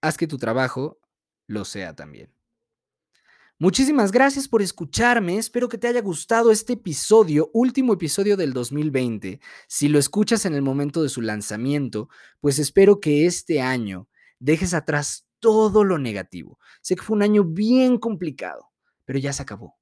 Haz 0.01 0.17
que 0.17 0.27
tu 0.27 0.39
trabajo 0.39 0.99
lo 1.47 1.65
sea 1.65 1.95
también. 1.95 2.35
Muchísimas 3.61 4.11
gracias 4.11 4.49
por 4.49 4.63
escucharme. 4.63 5.39
Espero 5.39 5.69
que 5.69 5.79
te 5.79 5.87
haya 5.87 6.01
gustado 6.01 6.51
este 6.51 6.73
episodio, 6.73 7.51
último 7.53 7.93
episodio 7.93 8.37
del 8.37 8.53
2020. 8.53 9.41
Si 9.69 9.87
lo 9.89 10.01
escuchas 10.01 10.45
en 10.45 10.55
el 10.55 10.63
momento 10.63 11.05
de 11.05 11.09
su 11.09 11.23
lanzamiento, 11.23 12.09
pues 12.41 12.59
espero 12.59 12.99
que 12.99 13.27
este 13.27 13.61
año 13.61 14.09
dejes 14.41 14.75
atrás 14.75 15.29
todo 15.39 15.85
lo 15.85 15.99
negativo. 15.99 16.59
Sé 16.83 16.97
que 16.97 17.03
fue 17.03 17.15
un 17.15 17.23
año 17.23 17.45
bien 17.45 17.99
complicado, 17.99 18.73
pero 19.05 19.21
ya 19.21 19.33
se 19.33 19.43
acabó. 19.43 19.77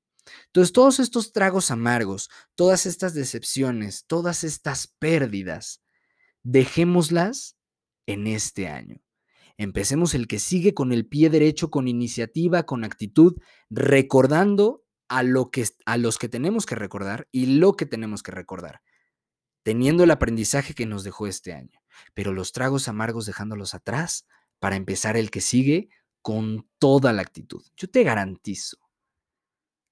Entonces, 0.48 0.72
todos 0.74 1.00
estos 1.00 1.32
tragos 1.32 1.70
amargos, 1.70 2.28
todas 2.54 2.84
estas 2.84 3.14
decepciones, 3.14 4.04
todas 4.06 4.44
estas 4.44 4.86
pérdidas, 4.86 5.82
dejémoslas 6.42 7.56
en 8.04 8.26
este 8.26 8.68
año. 8.68 9.00
Empecemos 9.56 10.14
el 10.14 10.26
que 10.26 10.38
sigue 10.38 10.74
con 10.74 10.92
el 10.92 11.06
pie 11.06 11.30
derecho, 11.30 11.70
con 11.70 11.88
iniciativa, 11.88 12.64
con 12.64 12.84
actitud, 12.84 13.36
recordando 13.70 14.84
a, 15.08 15.22
lo 15.22 15.50
que, 15.50 15.66
a 15.84 15.96
los 15.96 16.18
que 16.18 16.28
tenemos 16.28 16.66
que 16.66 16.74
recordar 16.74 17.28
y 17.30 17.46
lo 17.58 17.74
que 17.74 17.86
tenemos 17.86 18.22
que 18.22 18.32
recordar, 18.32 18.82
teniendo 19.62 20.04
el 20.04 20.10
aprendizaje 20.10 20.74
que 20.74 20.86
nos 20.86 21.04
dejó 21.04 21.26
este 21.26 21.52
año, 21.52 21.82
pero 22.14 22.32
los 22.32 22.52
tragos 22.52 22.88
amargos 22.88 23.26
dejándolos 23.26 23.74
atrás 23.74 24.26
para 24.58 24.76
empezar 24.76 25.16
el 25.16 25.30
que 25.30 25.40
sigue 25.40 25.90
con 26.22 26.68
toda 26.78 27.12
la 27.12 27.22
actitud. 27.22 27.62
Yo 27.76 27.90
te 27.90 28.04
garantizo 28.04 28.78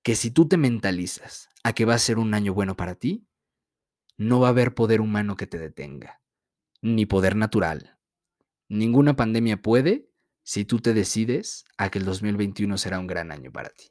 que 0.02 0.16
si 0.16 0.30
tú 0.30 0.48
te 0.48 0.56
mentalizas 0.56 1.48
a 1.62 1.74
que 1.74 1.84
va 1.84 1.94
a 1.94 1.98
ser 1.98 2.18
un 2.18 2.32
año 2.32 2.54
bueno 2.54 2.76
para 2.76 2.94
ti, 2.94 3.26
no 4.16 4.40
va 4.40 4.48
a 4.48 4.50
haber 4.50 4.74
poder 4.74 5.00
humano 5.00 5.36
que 5.36 5.46
te 5.46 5.58
detenga, 5.58 6.22
ni 6.80 7.04
poder 7.06 7.36
natural, 7.36 7.98
Ninguna 8.70 9.16
pandemia 9.16 9.60
puede 9.60 10.08
si 10.44 10.64
tú 10.64 10.78
te 10.78 10.94
decides 10.94 11.64
a 11.76 11.90
que 11.90 11.98
el 11.98 12.04
2021 12.04 12.78
será 12.78 13.00
un 13.00 13.08
gran 13.08 13.32
año 13.32 13.50
para 13.50 13.68
ti. 13.70 13.88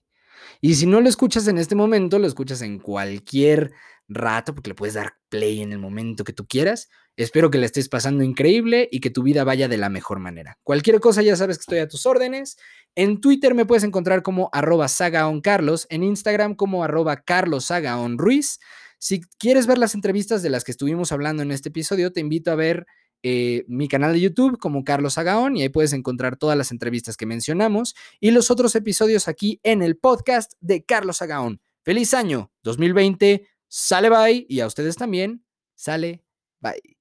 Y 0.61 0.75
si 0.75 0.85
no 0.85 1.01
lo 1.01 1.09
escuchas 1.09 1.49
en 1.49 1.57
este 1.57 1.75
momento, 1.75 2.17
lo 2.17 2.25
escuchas 2.25 2.61
en 2.61 2.79
cualquier 2.79 3.73
rato, 4.07 4.55
porque 4.55 4.69
le 4.69 4.75
puedes 4.75 4.95
dar 4.95 5.15
play 5.27 5.61
en 5.61 5.73
el 5.73 5.79
momento 5.79 6.23
que 6.23 6.31
tú 6.31 6.47
quieras. 6.47 6.87
Espero 7.17 7.51
que 7.51 7.57
le 7.57 7.65
estés 7.65 7.89
pasando 7.89 8.23
increíble 8.23 8.87
y 8.89 9.01
que 9.01 9.09
tu 9.09 9.21
vida 9.21 9.43
vaya 9.43 9.67
de 9.67 9.77
la 9.77 9.89
mejor 9.89 10.19
manera. 10.19 10.57
Cualquier 10.63 11.01
cosa 11.01 11.21
ya 11.21 11.35
sabes 11.35 11.57
que 11.57 11.63
estoy 11.63 11.79
a 11.79 11.87
tus 11.89 12.05
órdenes. 12.05 12.57
En 12.95 13.19
Twitter 13.19 13.53
me 13.53 13.65
puedes 13.65 13.83
encontrar 13.83 14.23
como 14.23 14.49
arroba 14.53 14.87
sagaoncarlos, 14.87 15.87
en 15.89 16.03
Instagram 16.03 16.55
como 16.55 16.85
arroba 16.85 17.17
carlossagaonruiz. 17.17 18.59
Si 18.97 19.19
quieres 19.37 19.67
ver 19.67 19.77
las 19.77 19.93
entrevistas 19.93 20.41
de 20.41 20.49
las 20.49 20.63
que 20.63 20.71
estuvimos 20.71 21.11
hablando 21.11 21.43
en 21.43 21.51
este 21.51 21.67
episodio, 21.67 22.13
te 22.13 22.21
invito 22.21 22.51
a 22.51 22.55
ver 22.55 22.85
eh, 23.23 23.65
mi 23.67 23.87
canal 23.87 24.13
de 24.13 24.21
YouTube 24.21 24.57
como 24.57 24.83
Carlos 24.83 25.17
Agaón 25.17 25.57
y 25.57 25.61
ahí 25.61 25.69
puedes 25.69 25.93
encontrar 25.93 26.37
todas 26.37 26.57
las 26.57 26.71
entrevistas 26.71 27.17
que 27.17 27.25
mencionamos 27.25 27.95
y 28.19 28.31
los 28.31 28.51
otros 28.51 28.75
episodios 28.75 29.27
aquí 29.27 29.59
en 29.63 29.81
el 29.81 29.97
podcast 29.97 30.53
de 30.61 30.83
Carlos 30.83 31.21
Agaón. 31.21 31.61
Feliz 31.83 32.13
año 32.13 32.51
2020, 32.63 33.47
sale 33.67 34.09
bye 34.09 34.45
y 34.47 34.59
a 34.59 34.67
ustedes 34.67 34.95
también, 34.95 35.43
sale 35.75 36.23
bye. 36.59 36.98